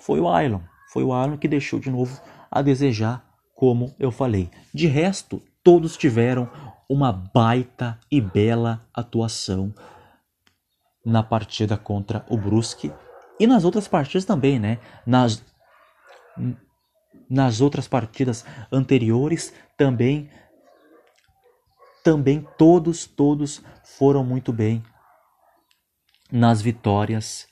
Foi 0.00 0.18
o 0.18 0.40
Iron, 0.40 0.62
foi 0.92 1.04
o 1.04 1.24
Iron 1.24 1.36
que 1.36 1.48
deixou 1.48 1.78
de 1.78 1.90
novo 1.90 2.18
a 2.50 2.62
desejar, 2.62 3.24
como 3.54 3.94
eu 3.98 4.10
falei. 4.10 4.50
De 4.72 4.86
resto, 4.86 5.42
todos 5.62 5.96
tiveram 5.96 6.48
uma 6.88 7.12
baita 7.12 7.98
e 8.10 8.20
bela 8.20 8.86
atuação 8.94 9.74
na 11.04 11.22
partida 11.22 11.76
contra 11.76 12.24
o 12.28 12.36
Brusque 12.36 12.92
e 13.38 13.46
nas 13.46 13.64
outras 13.64 13.86
partidas 13.86 14.24
também, 14.24 14.58
né? 14.58 14.78
Nas 15.06 15.44
nas 17.28 17.60
outras 17.60 17.88
partidas 17.88 18.44
anteriores 18.70 19.52
também 19.76 20.30
também 22.06 22.46
todos 22.56 23.04
todos 23.04 23.60
foram 23.82 24.22
muito 24.22 24.52
bem 24.52 24.80
nas 26.30 26.62
vitórias 26.62 27.48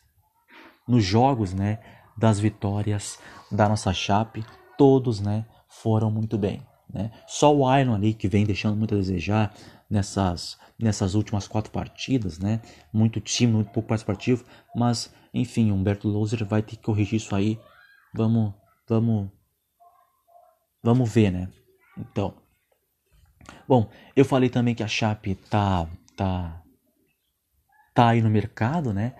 nos 0.86 1.04
jogos, 1.04 1.52
né, 1.52 1.80
das 2.16 2.38
vitórias 2.38 3.18
da 3.50 3.68
nossa 3.68 3.92
chape, 3.92 4.46
todos, 4.78 5.18
né, 5.18 5.44
foram 5.66 6.08
muito 6.08 6.38
bem, 6.38 6.64
né? 6.88 7.10
Só 7.26 7.52
o 7.52 7.76
Iron 7.76 7.94
ali 7.96 8.14
que 8.14 8.28
vem 8.28 8.46
deixando 8.46 8.76
muito 8.76 8.94
a 8.94 8.98
desejar 8.98 9.52
nessas 9.90 10.56
nessas 10.78 11.16
últimas 11.16 11.48
quatro 11.48 11.72
partidas, 11.72 12.38
né? 12.38 12.60
Muito 12.92 13.20
time, 13.20 13.54
muito 13.54 13.72
pouco 13.72 13.88
participativo, 13.88 14.44
mas 14.72 15.12
enfim, 15.32 15.72
Humberto 15.72 16.06
Loser 16.06 16.44
vai 16.44 16.62
ter 16.62 16.76
que 16.76 16.82
corrigir 16.82 17.16
isso 17.16 17.34
aí. 17.34 17.58
Vamos, 18.14 18.54
vamos 18.88 19.30
Vamos 20.80 21.12
ver, 21.12 21.32
né? 21.32 21.48
Então. 21.98 22.43
Bom, 23.66 23.88
eu 24.14 24.24
falei 24.24 24.48
também 24.48 24.74
que 24.74 24.82
a 24.82 24.88
Chape 24.88 25.34
tá 25.50 25.86
tá 26.16 26.60
tá 27.94 28.08
aí 28.08 28.20
no 28.20 28.30
mercado, 28.30 28.92
né? 28.92 29.12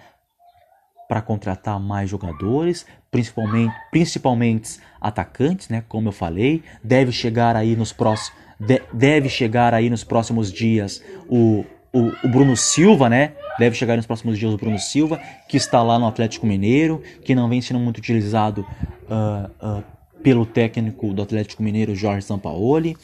Para 1.08 1.22
contratar 1.22 1.78
mais 1.78 2.10
jogadores, 2.10 2.86
principalmente 3.10 3.74
principalmente 3.90 4.80
atacantes, 5.00 5.68
né? 5.68 5.84
Como 5.88 6.08
eu 6.08 6.12
falei, 6.12 6.62
deve 6.82 7.12
chegar 7.12 7.56
aí 7.56 7.76
nos 7.76 7.92
próximos 7.92 8.44
de, 8.58 8.80
deve 8.92 9.28
chegar 9.28 9.74
aí 9.74 9.90
nos 9.90 10.04
próximos 10.04 10.52
dias 10.52 11.02
o, 11.28 11.64
o, 11.92 12.12
o 12.24 12.28
Bruno 12.28 12.56
Silva, 12.56 13.08
né? 13.08 13.32
Deve 13.58 13.76
chegar 13.76 13.96
nos 13.96 14.06
próximos 14.06 14.38
dias 14.38 14.52
o 14.52 14.56
Bruno 14.56 14.78
Silva, 14.78 15.20
que 15.48 15.56
está 15.56 15.82
lá 15.82 15.98
no 15.98 16.06
Atlético 16.06 16.46
Mineiro, 16.46 17.02
que 17.24 17.34
não 17.34 17.48
vem 17.48 17.60
sendo 17.60 17.78
muito 17.78 17.98
utilizado 17.98 18.66
uh, 19.08 19.78
uh, 19.78 19.84
pelo 20.22 20.44
técnico 20.44 21.12
do 21.12 21.22
Atlético 21.22 21.62
Mineiro 21.62 21.94
Jorge 21.94 22.26
Sampaoli, 22.26 22.96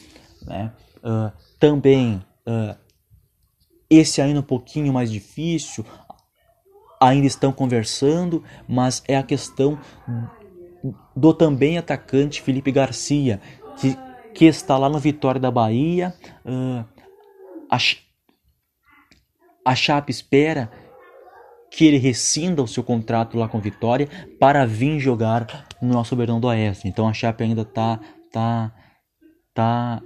né? 0.45 0.71
Uh, 1.03 1.31
também 1.59 2.23
uh, 2.47 2.77
esse 3.89 4.21
ainda 4.21 4.39
um 4.39 4.43
pouquinho 4.43 4.93
mais 4.93 5.11
difícil, 5.11 5.85
ainda 6.99 7.27
estão 7.27 7.51
conversando, 7.51 8.43
mas 8.67 9.03
é 9.07 9.17
a 9.17 9.23
questão 9.23 9.77
do 11.15 11.33
também 11.33 11.77
atacante 11.77 12.41
Felipe 12.41 12.71
Garcia, 12.71 13.41
que, 13.77 13.97
que 14.33 14.45
está 14.45 14.77
lá 14.77 14.87
no 14.87 14.99
Vitória 14.99 15.41
da 15.41 15.51
Bahia. 15.51 16.13
Uh, 16.45 16.85
a, 17.69 17.77
a 19.65 20.03
espera 20.07 20.71
que 21.71 21.85
ele 21.85 21.97
rescinda 21.97 22.61
o 22.61 22.67
seu 22.67 22.83
contrato 22.83 23.37
lá 23.37 23.47
com 23.47 23.59
Vitória 23.59 24.07
para 24.39 24.65
vir 24.65 24.99
jogar 24.99 25.67
no 25.81 25.93
nosso 25.93 26.15
Verdão 26.15 26.39
do 26.39 26.47
Oeste. 26.47 26.87
Então 26.87 27.07
a 27.07 27.13
Chape 27.13 27.43
ainda 27.43 27.63
tá 27.63 27.99
tá 28.31 28.71
tá 29.53 30.01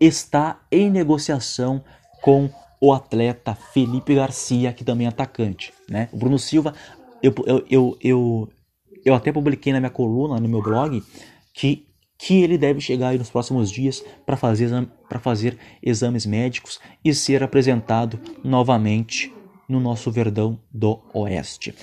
está 0.00 0.60
em 0.70 0.90
negociação 0.90 1.82
com 2.22 2.50
o 2.80 2.92
atleta 2.92 3.54
Felipe 3.54 4.14
Garcia, 4.14 4.72
que 4.72 4.84
também 4.84 5.06
é 5.06 5.10
atacante, 5.10 5.72
né? 5.88 6.08
O 6.12 6.16
Bruno 6.16 6.38
Silva, 6.38 6.74
eu, 7.22 7.34
eu, 7.46 7.66
eu, 7.68 7.98
eu, 8.00 8.48
eu 9.04 9.14
até 9.14 9.32
publiquei 9.32 9.72
na 9.72 9.80
minha 9.80 9.90
coluna, 9.90 10.38
no 10.38 10.48
meu 10.48 10.62
blog, 10.62 11.02
que 11.52 11.88
que 12.18 12.42
ele 12.42 12.58
deve 12.58 12.80
chegar 12.80 13.10
aí 13.10 13.18
nos 13.18 13.30
próximos 13.30 13.70
dias 13.70 14.04
para 14.26 14.36
fazer, 14.36 14.88
fazer 15.20 15.56
exames 15.80 16.26
médicos 16.26 16.80
e 17.04 17.14
ser 17.14 17.44
apresentado 17.44 18.20
novamente 18.42 19.32
no 19.68 19.78
nosso 19.78 20.10
Verdão 20.10 20.58
do 20.72 21.00
Oeste. 21.14 21.74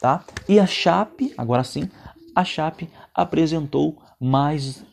Tá? 0.00 0.24
E 0.48 0.60
a 0.60 0.66
Chape, 0.66 1.34
agora 1.36 1.64
sim, 1.64 1.88
a 2.34 2.44
Chape 2.44 2.88
apresentou 3.12 4.00
mais, 4.20 4.84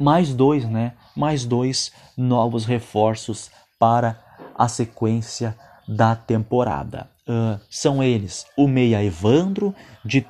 mais 0.00 0.34
dois, 0.34 0.64
né? 0.64 0.94
Mais 1.14 1.44
dois 1.44 1.92
novos 2.16 2.64
reforços 2.64 3.50
para 3.78 4.18
a 4.56 4.66
sequência 4.66 5.56
da 5.86 6.16
temporada. 6.16 7.10
Uh, 7.28 7.60
são 7.68 8.02
eles 8.02 8.46
o 8.56 8.66
meia 8.66 9.04
Evandro, 9.04 9.74
de, 10.04 10.24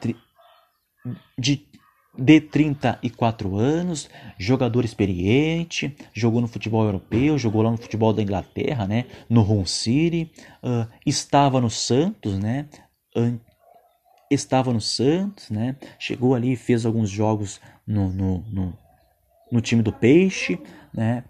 de, 1.39 1.67
de 2.19 2.41
34 2.41 3.57
anos, 3.57 4.09
jogador 4.39 4.85
experiente, 4.85 5.97
jogou 6.13 6.41
no 6.41 6.49
futebol 6.49 6.85
europeu, 6.85 7.39
jogou 7.39 7.63
lá 7.63 7.71
no 7.71 7.79
futebol 7.79 8.13
da 8.13 8.23
Inglaterra, 8.23 8.87
né, 8.87 9.07
no 9.29 9.43
Hull 9.43 9.67
City, 9.67 10.31
uh, 10.63 10.87
estava 11.07 11.61
no 11.61 11.71
Santos, 11.71 12.39
né, 12.39 12.69
estava 14.31 14.73
no 14.73 14.81
Santos, 14.81 15.49
né, 15.51 15.77
chegou 15.99 16.35
ali 16.35 16.53
e 16.53 16.57
fez 16.57 16.85
alguns 16.85 17.09
jogos 17.09 17.61
no, 17.87 18.11
no, 18.11 18.45
no, 18.51 18.79
no 19.51 19.61
time 19.61 19.83
do 19.83 19.93
Peixe, 19.93 20.61
né, 20.93 21.25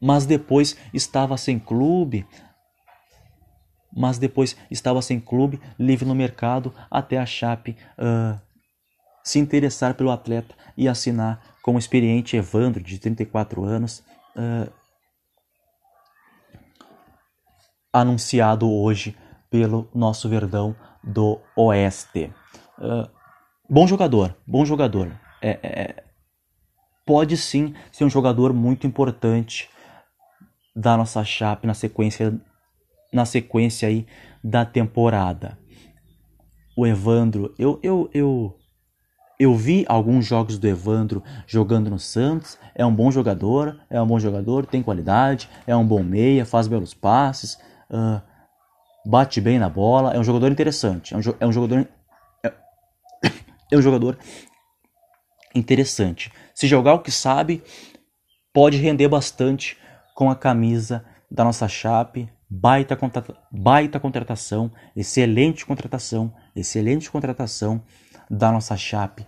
mas 0.00 0.26
depois 0.26 0.76
estava 0.92 1.36
sem 1.36 1.58
clube, 1.58 2.26
mas 3.94 4.18
depois 4.18 4.56
estava 4.70 5.02
sem 5.02 5.18
clube, 5.18 5.60
livre 5.78 6.06
no 6.06 6.14
mercado, 6.14 6.74
até 6.90 7.18
a 7.18 7.26
Chape 7.26 7.76
uh, 7.98 8.40
se 9.24 9.38
interessar 9.38 9.94
pelo 9.94 10.10
atleta 10.10 10.54
e 10.76 10.88
assinar 10.88 11.42
com 11.62 11.74
o 11.74 11.78
experiente 11.78 12.36
Evandro, 12.36 12.82
de 12.82 12.98
34 12.98 13.64
anos, 13.64 14.04
uh, 14.36 14.72
anunciado 17.92 18.70
hoje 18.70 19.16
pelo 19.50 19.88
nosso 19.94 20.28
Verdão 20.28 20.76
do 21.02 21.40
Oeste. 21.56 22.32
Uh, 22.78 23.17
bom 23.68 23.86
jogador, 23.86 24.36
bom 24.46 24.64
jogador. 24.64 25.12
É, 25.42 25.58
é, 25.62 26.04
pode 27.06 27.36
sim 27.36 27.74
ser 27.92 28.04
um 28.04 28.10
jogador 28.10 28.52
muito 28.52 28.86
importante 28.86 29.68
da 30.74 30.96
nossa 30.96 31.24
Chape 31.24 31.66
na 31.66 31.74
sequência 31.74 32.40
na 33.12 33.24
sequência 33.24 33.88
aí 33.88 34.06
da 34.42 34.64
temporada. 34.64 35.58
O 36.76 36.86
Evandro, 36.86 37.54
eu 37.58 37.80
eu 37.82 38.10
eu 38.12 38.54
eu 39.38 39.54
vi 39.54 39.84
alguns 39.88 40.26
jogos 40.26 40.58
do 40.58 40.66
Evandro 40.66 41.22
jogando 41.46 41.88
no 41.88 41.98
Santos. 41.98 42.58
É 42.74 42.84
um 42.84 42.94
bom 42.94 43.10
jogador, 43.10 43.80
é 43.88 44.00
um 44.00 44.06
bom 44.06 44.18
jogador, 44.18 44.66
tem 44.66 44.82
qualidade, 44.82 45.48
é 45.66 45.74
um 45.76 45.86
bom 45.86 46.02
meia, 46.02 46.44
faz 46.44 46.66
belos 46.66 46.92
passes, 46.92 47.54
uh, 47.90 48.20
bate 49.06 49.40
bem 49.40 49.58
na 49.58 49.68
bola. 49.68 50.12
É 50.12 50.18
um 50.18 50.24
jogador 50.24 50.50
interessante. 50.50 51.14
É 51.14 51.16
um, 51.16 51.20
é 51.40 51.46
um 51.46 51.52
jogador 51.52 51.78
é, 51.78 51.86
é 53.70 53.76
um 53.76 53.82
jogador 53.82 54.18
interessante. 55.54 56.32
Se 56.54 56.66
jogar 56.66 56.94
o 56.94 57.00
que 57.00 57.10
sabe, 57.10 57.62
pode 58.52 58.76
render 58.76 59.08
bastante 59.08 59.76
com 60.14 60.30
a 60.30 60.36
camisa 60.36 61.04
da 61.30 61.44
nossa 61.44 61.68
Chape. 61.68 62.28
Baita, 62.50 62.98
baita 63.52 64.00
contratação, 64.00 64.72
excelente 64.96 65.66
contratação, 65.66 66.32
excelente 66.56 67.10
contratação 67.10 67.82
da 68.30 68.50
nossa 68.50 68.74
Chape 68.74 69.26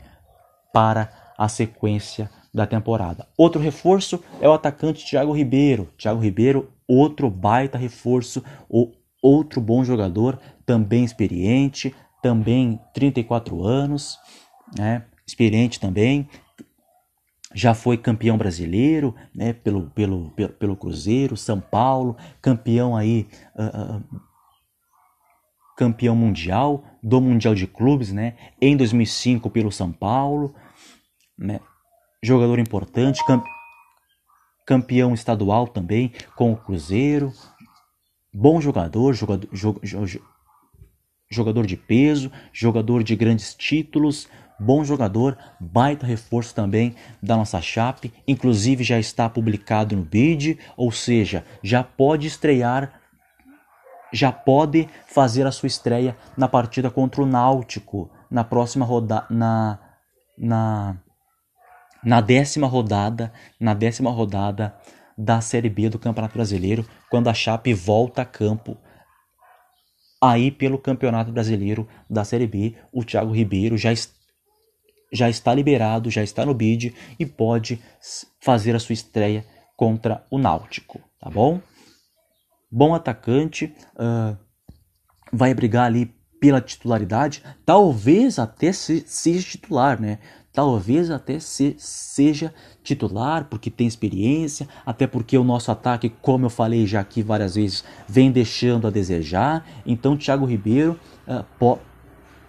para 0.72 1.11
a 1.37 1.46
sequência 1.48 2.31
da 2.53 2.66
temporada. 2.66 3.29
Outro 3.37 3.61
reforço 3.61 4.22
é 4.40 4.48
o 4.48 4.53
atacante 4.53 5.05
Thiago 5.05 5.33
Ribeiro. 5.33 5.92
Thiago 5.98 6.20
Ribeiro, 6.20 6.72
outro 6.88 7.31
baita 7.31 7.79
reforço, 7.79 8.42
outro 9.22 9.61
bom 9.61 9.85
jogador, 9.85 10.38
também 10.64 11.05
experiente, 11.05 11.94
também 12.22 12.80
34 12.92 13.64
anos, 13.64 14.18
né? 14.76 15.04
experiente 15.26 15.78
também, 15.78 16.28
já 17.54 17.74
foi 17.74 17.96
campeão 17.96 18.37
brasileiro, 18.37 19.14
né, 19.35 19.52
pelo, 19.52 19.90
pelo, 19.90 20.30
pelo, 20.30 20.52
pelo 20.52 20.76
Cruzeiro, 20.76 21.37
São 21.37 21.61
Paulo, 21.61 22.16
campeão 22.40 22.96
aí, 22.96 23.26
uh, 23.56 23.96
uh, 23.96 24.20
campeão 25.76 26.14
mundial, 26.14 26.85
do 27.02 27.20
Mundial 27.20 27.54
de 27.54 27.66
Clubes, 27.66 28.12
né, 28.12 28.37
em 28.61 28.76
2005 28.76 29.50
pelo 29.50 29.72
São 29.72 29.90
Paulo, 29.90 30.54
né, 31.37 31.61
jogador 32.22 32.59
importante, 32.59 33.22
campeão 34.66 35.14
estadual 35.14 35.66
também 35.66 36.12
com 36.37 36.52
o 36.52 36.56
Cruzeiro, 36.56 37.33
bom 38.33 38.61
jogador, 38.61 39.12
jogador, 39.12 39.48
jogador 41.30 41.64
de 41.64 41.76
peso, 41.76 42.30
jogador 42.52 43.04
de 43.04 43.14
grandes 43.14 43.54
títulos, 43.54 44.28
bom 44.58 44.82
jogador, 44.82 45.38
baita 45.60 46.04
reforço 46.04 46.52
também 46.52 46.96
da 47.22 47.36
nossa 47.36 47.60
Chape, 47.60 48.12
inclusive 48.26 48.82
já 48.82 48.98
está 48.98 49.30
publicado 49.30 49.94
no 49.94 50.02
bid, 50.02 50.58
ou 50.76 50.90
seja, 50.90 51.44
já 51.62 51.84
pode 51.84 52.26
estrear, 52.26 53.00
já 54.12 54.32
pode 54.32 54.88
fazer 55.06 55.46
a 55.46 55.52
sua 55.52 55.68
estreia 55.68 56.16
na 56.36 56.48
partida 56.48 56.90
contra 56.90 57.22
o 57.22 57.26
Náutico, 57.26 58.10
na 58.28 58.42
próxima 58.42 58.84
rodada, 58.84 59.26
na, 59.30 59.78
na, 60.36 60.96
na 62.02 62.20
décima 62.20 62.66
rodada, 62.66 63.32
na 63.58 63.72
décima 63.72 64.10
rodada 64.10 64.74
da 65.16 65.40
Série 65.40 65.70
B 65.70 65.88
do 65.88 65.98
Campeonato 65.98 66.34
Brasileiro, 66.34 66.84
quando 67.08 67.28
a 67.28 67.34
Chape 67.34 67.72
volta 67.72 68.22
a 68.22 68.24
campo 68.24 68.76
aí 70.20 70.50
pelo 70.50 70.78
Campeonato 70.78 71.33
Brasileiro 71.33 71.88
da 72.09 72.24
Série 72.24 72.46
B, 72.46 72.74
o 72.92 73.04
Thiago 73.04 73.33
Ribeiro 73.33 73.78
já 73.78 73.90
já 75.12 75.28
está 75.28 75.52
liberado, 75.52 76.11
já 76.11 76.22
está 76.22 76.46
no 76.46 76.54
bid 76.54 76.94
e 77.18 77.26
pode 77.26 77.83
fazer 78.40 78.76
a 78.76 78.78
sua 78.78 78.92
estreia 78.92 79.44
contra 79.76 80.24
o 80.30 80.38
Náutico, 80.38 81.00
tá 81.18 81.28
bom? 81.28 81.61
Bom 82.70 82.94
atacante, 82.94 83.74
uh, 83.96 84.37
vai 85.33 85.52
brigar 85.52 85.87
ali 85.87 86.14
pela 86.40 86.61
titularidade, 86.61 87.42
talvez 87.66 88.38
até 88.38 88.72
se, 88.72 89.04
seja 89.06 89.50
titular, 89.50 90.00
né? 90.00 90.20
Talvez 90.52 91.10
até 91.10 91.38
se, 91.38 91.76
seja 91.78 92.52
titular, 92.82 93.44
porque 93.44 93.70
tem 93.70 93.86
experiência, 93.86 94.68
até 94.84 95.06
porque 95.06 95.38
o 95.38 95.44
nosso 95.44 95.70
ataque, 95.70 96.12
como 96.20 96.46
eu 96.46 96.50
falei 96.50 96.86
já 96.86 97.00
aqui 97.00 97.22
várias 97.22 97.54
vezes, 97.54 97.84
vem 98.08 98.32
deixando 98.32 98.86
a 98.86 98.90
desejar. 98.90 99.64
Então, 99.86 100.16
Thiago 100.16 100.44
Ribeiro 100.44 100.98
uh, 101.26 101.44
po 101.58 101.78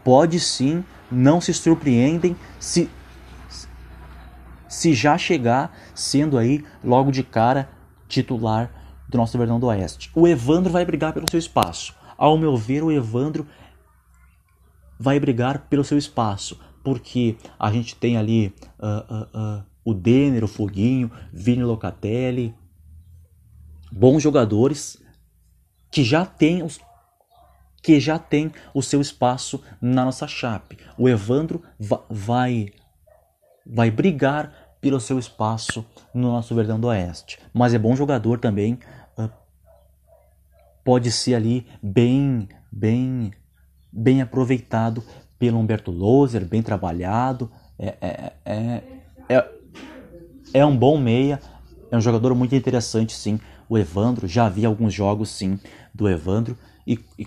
pode 0.04 0.40
sim 0.40 0.84
não 1.12 1.40
se 1.40 1.54
surpreendem 1.54 2.36
se 2.60 2.90
se 4.68 4.94
já 4.94 5.18
chegar 5.18 5.78
sendo 5.94 6.38
aí 6.38 6.64
logo 6.84 7.12
de 7.12 7.22
cara 7.24 7.70
titular 8.08 8.72
do 9.08 9.18
nosso 9.18 9.38
Verdão 9.38 9.60
do 9.60 9.68
Oeste. 9.68 10.10
O 10.16 10.26
Evandro 10.28 10.72
vai 10.72 10.86
brigar 10.86 11.12
pelo 11.12 11.30
seu 11.30 11.38
espaço. 11.38 11.94
Ao 12.18 12.38
meu 12.38 12.56
ver, 12.56 12.82
o 12.82 12.92
Evandro 12.92 13.46
vai 14.98 15.20
brigar 15.20 15.68
pelo 15.70 15.84
seu 15.84 15.98
espaço, 15.98 16.58
porque 16.84 17.38
a 17.60 17.72
gente 17.72 17.96
tem 17.96 18.18
ali 18.18 18.54
uh, 18.80 19.14
uh, 19.14 19.60
uh, 19.60 19.64
o 19.84 19.94
Denner, 19.94 20.44
o 20.44 20.48
Foguinho, 20.48 21.12
Vini 21.32 21.64
Locatelli, 21.64 22.54
bons 23.92 24.22
jogadores 24.22 25.02
que 25.90 26.04
já 26.04 26.26
têm 26.26 26.64
os 26.64 26.80
que 27.84 28.00
já 28.00 28.20
tem 28.20 28.52
o 28.76 28.82
seu 28.84 29.02
espaço 29.02 29.60
na 29.82 30.06
nossa 30.06 30.28
chape. 30.28 30.78
O 30.98 31.10
Evandro 31.10 31.64
vai 32.10 32.68
vai 33.66 33.90
brigar 33.90 34.54
pelo 34.80 35.00
seu 35.00 35.18
espaço 35.20 35.86
no 36.14 36.32
nosso 36.32 36.54
Verdão 36.56 36.80
do 36.80 36.88
Oeste, 36.88 37.40
mas 37.54 37.74
é 37.74 37.80
bom 37.80 37.96
jogador 37.96 38.40
também. 38.40 38.80
Pode 40.84 41.12
ser 41.12 41.36
ali 41.36 41.68
bem 41.82 42.48
bem 42.72 43.32
bem 43.92 44.22
aproveitado 44.22 45.04
pelo 45.42 45.60
Humberto 45.60 45.90
Loser, 45.90 46.46
bem 46.46 46.62
trabalhado. 46.62 47.52
É, 47.78 47.98
é, 48.00 48.34
é, 48.46 48.84
é, 49.28 49.50
é 50.54 50.66
um 50.66 50.78
bom 50.78 50.98
meia, 50.98 51.42
é 51.92 51.98
um 51.98 52.02
jogador 52.02 52.34
muito 52.36 52.56
interessante, 52.56 53.14
sim. 53.14 53.40
O 53.68 53.76
Evandro, 53.76 54.28
já 54.28 54.48
vi 54.48 54.66
alguns 54.66 54.94
jogos, 54.94 55.30
sim, 55.30 55.60
do 55.94 56.08
Evandro. 56.08 56.56
E, 56.86 57.00
e 57.18 57.26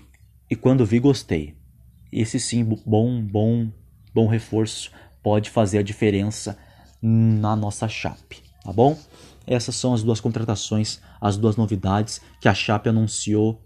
e 0.49 0.55
quando 0.55 0.85
vi 0.85 0.99
gostei. 0.99 1.57
Esse 2.11 2.39
sim, 2.39 2.63
bom, 2.85 3.21
bom, 3.21 3.71
bom 4.13 4.27
reforço 4.27 4.91
pode 5.23 5.49
fazer 5.49 5.79
a 5.79 5.83
diferença 5.83 6.57
na 7.01 7.55
nossa 7.55 7.87
Chape, 7.87 8.41
tá 8.63 8.71
bom? 8.71 8.97
Essas 9.45 9.75
são 9.75 9.93
as 9.93 10.03
duas 10.03 10.19
contratações, 10.19 11.01
as 11.19 11.35
duas 11.35 11.55
novidades 11.55 12.21
que 12.39 12.47
a 12.47 12.53
Chape 12.53 12.89
anunciou. 12.89 13.61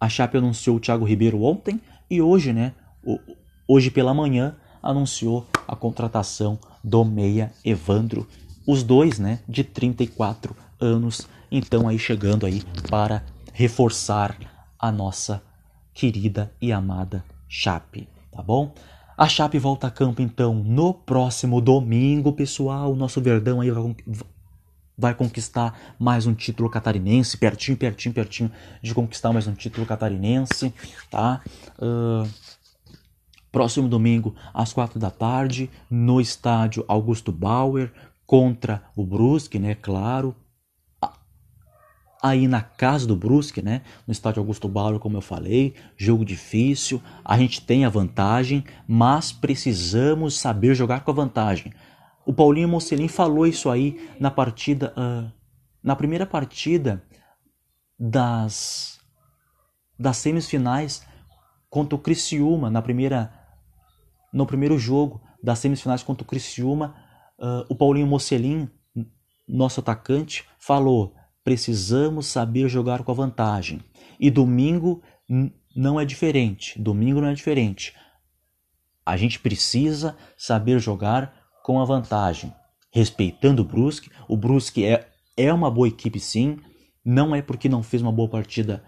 A 0.00 0.08
Chape 0.08 0.38
anunciou 0.38 0.76
o 0.76 0.80
Thiago 0.80 1.04
Ribeiro 1.04 1.42
ontem 1.42 1.80
e 2.12 2.20
hoje, 2.20 2.52
né, 2.52 2.74
hoje 3.66 3.90
pela 3.90 4.12
manhã 4.12 4.54
anunciou 4.82 5.46
a 5.66 5.74
contratação 5.74 6.58
do 6.84 7.02
meia 7.06 7.50
Evandro, 7.64 8.28
os 8.66 8.82
dois, 8.82 9.18
né, 9.18 9.38
de 9.48 9.64
34 9.64 10.54
anos, 10.78 11.26
então 11.50 11.88
aí 11.88 11.98
chegando 11.98 12.44
aí 12.44 12.62
para 12.90 13.24
reforçar 13.54 14.36
a 14.78 14.92
nossa 14.92 15.42
querida 15.94 16.52
e 16.60 16.70
amada 16.70 17.24
Chape, 17.48 18.06
tá 18.30 18.42
bom? 18.42 18.74
A 19.16 19.26
Chape 19.26 19.58
volta 19.58 19.86
a 19.86 19.90
campo 19.90 20.20
então 20.20 20.54
no 20.54 20.92
próximo 20.92 21.62
domingo, 21.62 22.32
pessoal. 22.32 22.92
O 22.92 22.96
nosso 22.96 23.22
Verdão 23.22 23.62
aí 23.62 23.70
vai, 23.70 23.94
vai 24.96 25.14
conquistar 25.14 25.78
mais 25.98 26.26
um 26.26 26.34
título 26.34 26.68
catarinense, 26.68 27.36
pertinho, 27.36 27.76
pertinho, 27.76 28.14
pertinho 28.14 28.52
de 28.82 28.94
conquistar 28.94 29.32
mais 29.32 29.46
um 29.46 29.54
título 29.54 29.86
catarinense, 29.86 30.72
tá? 31.10 31.40
Uh, 31.78 32.28
próximo 33.50 33.88
domingo 33.88 34.34
às 34.54 34.72
quatro 34.72 34.98
da 34.98 35.10
tarde 35.10 35.70
no 35.90 36.20
estádio 36.20 36.84
Augusto 36.88 37.32
Bauer 37.32 37.92
contra 38.26 38.82
o 38.96 39.04
Brusque, 39.04 39.58
né? 39.58 39.74
Claro, 39.74 40.34
aí 42.22 42.46
na 42.46 42.62
casa 42.62 43.06
do 43.06 43.16
Brusque, 43.16 43.60
né? 43.60 43.82
No 44.06 44.12
estádio 44.12 44.40
Augusto 44.40 44.68
Bauer, 44.68 45.00
como 45.00 45.16
eu 45.16 45.20
falei, 45.20 45.74
jogo 45.96 46.24
difícil, 46.24 47.02
a 47.24 47.36
gente 47.36 47.60
tem 47.60 47.84
a 47.84 47.88
vantagem, 47.88 48.64
mas 48.86 49.32
precisamos 49.32 50.38
saber 50.38 50.74
jogar 50.74 51.00
com 51.00 51.10
a 51.10 51.14
vantagem. 51.14 51.72
O 52.24 52.32
Paulinho 52.32 52.68
Mocelin 52.68 53.08
falou 53.08 53.46
isso 53.46 53.68
aí 53.68 54.10
na 54.20 54.30
partida, 54.30 54.94
uh, 54.96 55.30
na 55.82 55.96
primeira 55.96 56.26
partida 56.26 57.02
das 57.98 59.00
das 59.98 60.16
semifinais 60.16 61.06
contra 61.70 61.94
o 61.94 61.98
Criciúma, 61.98 62.70
na 62.70 62.82
primeira 62.82 63.32
no 64.32 64.46
primeiro 64.46 64.78
jogo 64.78 65.20
das 65.42 65.58
semifinais 65.58 66.02
contra 66.02 66.22
o 66.22 66.26
Criciúma, 66.26 66.94
uh, 67.38 67.66
o 67.68 67.74
Paulinho 67.74 68.06
Mocelin, 68.06 68.68
nosso 69.46 69.80
atacante, 69.80 70.44
falou 70.58 71.14
precisamos 71.44 72.26
saber 72.26 72.68
jogar 72.68 73.02
com 73.02 73.10
a 73.10 73.14
vantagem. 73.14 73.80
E 74.18 74.30
domingo 74.30 75.02
não 75.74 75.98
é 75.98 76.04
diferente. 76.04 76.80
Domingo 76.80 77.20
não 77.20 77.28
é 77.28 77.34
diferente. 77.34 77.94
A 79.04 79.16
gente 79.16 79.40
precisa 79.40 80.16
saber 80.36 80.78
jogar 80.78 81.41
com 81.62 81.80
a 81.80 81.84
vantagem, 81.84 82.52
respeitando 82.92 83.62
o 83.62 83.64
Brusque. 83.64 84.10
O 84.28 84.36
Brusque 84.36 84.84
é, 84.84 85.08
é 85.36 85.52
uma 85.52 85.70
boa 85.70 85.88
equipe, 85.88 86.18
sim. 86.18 86.58
Não 87.04 87.34
é 87.34 87.42
porque 87.42 87.68
não 87.68 87.82
fez 87.82 88.02
uma 88.02 88.12
boa 88.12 88.28
partida 88.28 88.84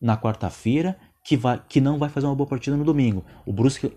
na 0.00 0.16
quarta-feira 0.16 0.98
que, 1.24 1.36
vai, 1.36 1.62
que 1.68 1.80
não 1.80 1.98
vai 1.98 2.08
fazer 2.08 2.26
uma 2.26 2.34
boa 2.34 2.48
partida 2.48 2.76
no 2.76 2.84
domingo. 2.84 3.24
O 3.44 3.52
Brusque, 3.52 3.92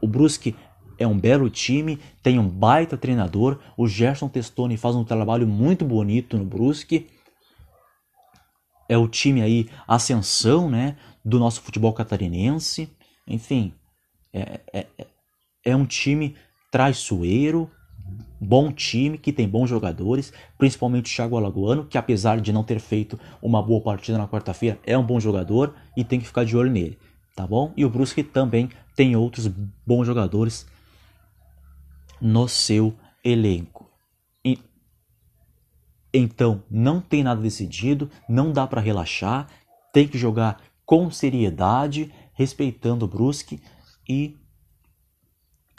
o 0.00 0.06
Brusque 0.06 0.54
é 0.98 1.06
um 1.06 1.18
belo 1.18 1.50
time, 1.50 1.98
tem 2.22 2.38
um 2.38 2.48
baita 2.48 2.96
treinador. 2.96 3.58
O 3.76 3.86
Gerson 3.86 4.28
Testoni 4.28 4.76
faz 4.76 4.94
um 4.94 5.04
trabalho 5.04 5.46
muito 5.46 5.84
bonito 5.84 6.38
no 6.38 6.44
Brusque. 6.44 7.08
É 8.88 8.98
o 8.98 9.08
time 9.08 9.42
aí, 9.42 9.68
ascensão, 9.88 10.70
né, 10.70 10.96
do 11.24 11.38
nosso 11.38 11.62
futebol 11.62 11.92
catarinense. 11.92 12.94
Enfim, 13.26 13.74
é, 14.32 14.60
é, 14.72 14.86
é 15.64 15.74
um 15.74 15.86
time 15.86 16.36
traiçoeiro, 16.74 17.70
bom 18.40 18.72
time, 18.72 19.16
que 19.16 19.32
tem 19.32 19.48
bons 19.48 19.70
jogadores, 19.70 20.32
principalmente 20.58 21.12
o 21.12 21.14
Thiago 21.14 21.36
Alagoano, 21.36 21.84
que 21.84 21.96
apesar 21.96 22.40
de 22.40 22.52
não 22.52 22.64
ter 22.64 22.80
feito 22.80 23.16
uma 23.40 23.62
boa 23.62 23.80
partida 23.80 24.18
na 24.18 24.26
quarta-feira, 24.26 24.80
é 24.84 24.98
um 24.98 25.06
bom 25.06 25.20
jogador 25.20 25.72
e 25.96 26.02
tem 26.02 26.18
que 26.18 26.26
ficar 26.26 26.44
de 26.44 26.56
olho 26.56 26.72
nele, 26.72 26.98
tá 27.36 27.46
bom? 27.46 27.72
E 27.76 27.84
o 27.84 27.88
Brusque 27.88 28.24
também 28.24 28.70
tem 28.96 29.14
outros 29.14 29.46
bons 29.86 30.04
jogadores 30.04 30.66
no 32.20 32.48
seu 32.48 32.92
elenco. 33.24 33.88
E, 34.44 34.58
então, 36.12 36.64
não 36.68 37.00
tem 37.00 37.22
nada 37.22 37.40
decidido, 37.40 38.10
não 38.28 38.52
dá 38.52 38.66
para 38.66 38.80
relaxar, 38.80 39.46
tem 39.92 40.08
que 40.08 40.18
jogar 40.18 40.60
com 40.84 41.08
seriedade, 41.08 42.12
respeitando 42.32 43.04
o 43.04 43.08
Brusque 43.08 43.62
e, 44.08 44.36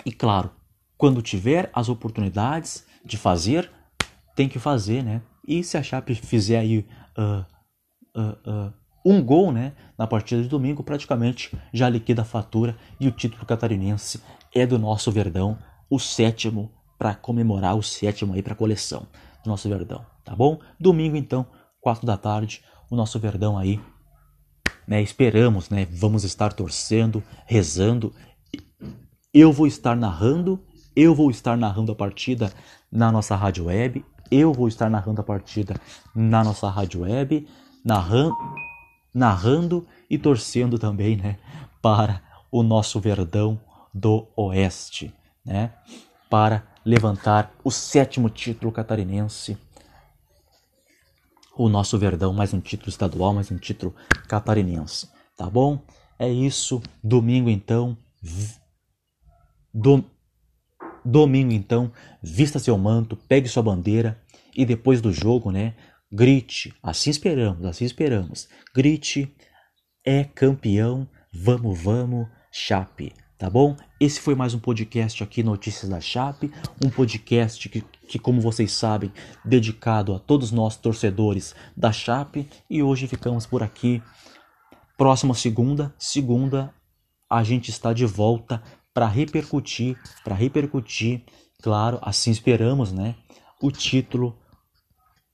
e 0.05 0.13
claro, 0.13 0.51
quando 0.97 1.21
tiver 1.21 1.69
as 1.73 1.89
oportunidades 1.89 2.86
de 3.03 3.17
fazer, 3.17 3.69
tem 4.36 4.49
que 4.49 4.60
fazer, 4.60 5.03
né? 5.03 5.21
E 5.47 5.63
se 5.63 5.77
a 5.77 5.84
Chape 5.84 6.15
fizer 6.15 6.60
aí 6.60 6.86
uh, 7.17 7.45
uh, 8.19 8.49
uh, 8.49 8.73
um 9.05 9.23
gol, 9.23 9.51
né, 9.51 9.73
na 9.97 10.08
partida 10.08 10.41
de 10.41 10.49
domingo, 10.49 10.84
praticamente 10.84 11.55
já 11.71 11.88
liquida 11.88 12.23
a 12.23 12.25
fatura 12.25 12.75
e 12.99 13.08
o 13.08 13.12
título 13.12 13.45
catarinense 13.45 14.21
é 14.53 14.65
do 14.65 14.79
nosso 14.79 15.12
Verdão 15.12 15.58
o 15.89 15.99
sétimo 15.99 16.71
para 16.97 17.13
comemorar 17.13 17.75
o 17.75 17.84
sétimo 17.84 18.34
aí 18.34 18.41
para 18.41 18.53
a 18.53 18.58
coleção 18.58 19.05
do 19.43 19.49
nosso 19.49 19.69
Verdão, 19.69 20.03
tá 20.23 20.36
bom? 20.36 20.60
Domingo 20.79 21.15
então, 21.15 21.45
quatro 21.79 22.08
da 22.08 22.17
tarde, 22.17 22.63
o 22.89 22.95
nosso 22.95 23.19
Verdão 23.19 23.58
aí, 23.58 23.79
né? 24.88 25.01
Esperamos, 25.01 25.69
né? 25.69 25.86
Vamos 25.91 26.23
estar 26.23 26.53
torcendo, 26.53 27.23
rezando. 27.45 28.13
Eu 29.34 29.51
vou 29.51 29.67
estar 29.67 29.95
narrando, 29.95 30.63
eu 30.95 31.13
vou 31.13 31.29
estar 31.29 31.58
narrando 31.58 31.91
a 31.91 31.95
partida 31.95 32.51
na 32.91 33.12
nossa 33.12 33.36
rádio 33.36 33.65
web, 33.65 34.03
eu 34.31 34.53
vou 34.53 34.67
estar 34.67 34.89
narrando 34.89 35.21
a 35.21 35.23
partida 35.23 35.75
na 36.15 36.43
nossa 36.43 36.69
rádio 36.69 37.01
web, 37.01 37.47
narrando, 37.84 38.36
narrando 39.13 39.88
e 40.10 40.17
torcendo 40.17 40.79
também, 40.79 41.15
né? 41.15 41.38
Para 41.81 42.21
o 42.51 42.63
nosso 42.63 42.99
Verdão 42.99 43.60
do 43.93 44.27
Oeste 44.36 45.13
né, 45.45 45.71
para 46.29 46.65
levantar 46.84 47.53
o 47.63 47.69
sétimo 47.69 48.29
título 48.29 48.71
catarinense. 48.71 49.58
O 51.55 51.69
nosso 51.69 51.97
Verdão, 51.97 52.34
mais 52.34 52.53
um 52.53 52.60
título 52.60 52.89
estadual, 52.89 53.34
mais 53.34 53.49
um 53.51 53.58
título 53.58 53.95
catarinense. 54.27 55.10
Tá 55.38 55.49
bom? 55.49 55.81
É 56.19 56.27
isso. 56.29 56.81
Domingo 57.03 57.49
então. 57.49 57.97
Do, 59.73 60.03
domingo 61.05 61.53
então, 61.53 61.91
vista 62.21 62.59
seu 62.59 62.77
manto, 62.77 63.15
pegue 63.15 63.47
sua 63.47 63.63
bandeira 63.63 64.19
e 64.55 64.65
depois 64.65 64.99
do 64.99 65.11
jogo, 65.13 65.51
né? 65.51 65.75
Grite, 66.11 66.73
assim 66.81 67.09
esperamos, 67.09 67.65
assim 67.65 67.85
esperamos. 67.85 68.47
Grite, 68.73 69.33
é 70.05 70.23
campeão, 70.23 71.07
vamos, 71.31 71.79
vamos, 71.79 72.27
chape 72.51 73.13
tá 73.37 73.49
bom? 73.49 73.75
Esse 73.99 74.21
foi 74.21 74.33
mais 74.33 74.53
um 74.53 74.59
podcast 74.59 75.21
aqui, 75.21 75.43
Notícias 75.43 75.89
da 75.89 75.99
Chape, 75.99 76.51
um 76.83 76.89
podcast 76.89 77.67
que, 77.67 77.81
que, 77.81 78.17
como 78.17 78.39
vocês 78.39 78.71
sabem, 78.71 79.11
dedicado 79.43 80.13
a 80.15 80.19
todos 80.19 80.51
nós 80.51 80.77
torcedores 80.77 81.53
da 81.75 81.91
Chape, 81.91 82.47
e 82.69 82.81
hoje 82.81 83.07
ficamos 83.07 83.45
por 83.45 83.61
aqui. 83.61 84.01
Próxima 84.97 85.33
segunda, 85.33 85.93
segunda, 85.99 86.73
a 87.29 87.43
gente 87.43 87.69
está 87.69 87.91
de 87.91 88.05
volta 88.05 88.63
para 88.95 89.05
repercutir, 89.05 89.95
para 90.23 90.34
repercutir, 90.34 91.23
claro, 91.62 91.99
assim 92.01 92.31
esperamos, 92.31 92.91
né? 92.91 93.15
O 93.62 93.69
título, 93.69 94.36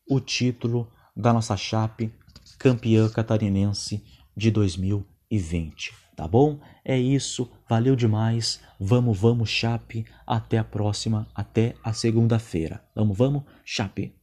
o 0.06 0.20
título 0.20 0.92
da 1.16 1.32
nossa 1.32 1.56
Chape, 1.56 2.12
campeã 2.60 3.08
catarinense 3.08 4.04
de 4.36 4.52
2020 4.52 6.02
tá 6.22 6.28
bom? 6.28 6.60
É 6.86 6.96
isso, 6.96 7.50
valeu 7.68 7.96
demais. 7.96 8.62
Vamos, 8.80 9.18
vamos, 9.18 9.50
Chape. 9.50 10.06
Até 10.26 10.60
a 10.60 10.64
próxima, 10.64 11.28
até 11.34 11.74
a 11.84 11.94
segunda-feira. 11.94 12.84
Vamos, 12.94 13.18
vamos, 13.18 13.44
Chape. 13.66 14.14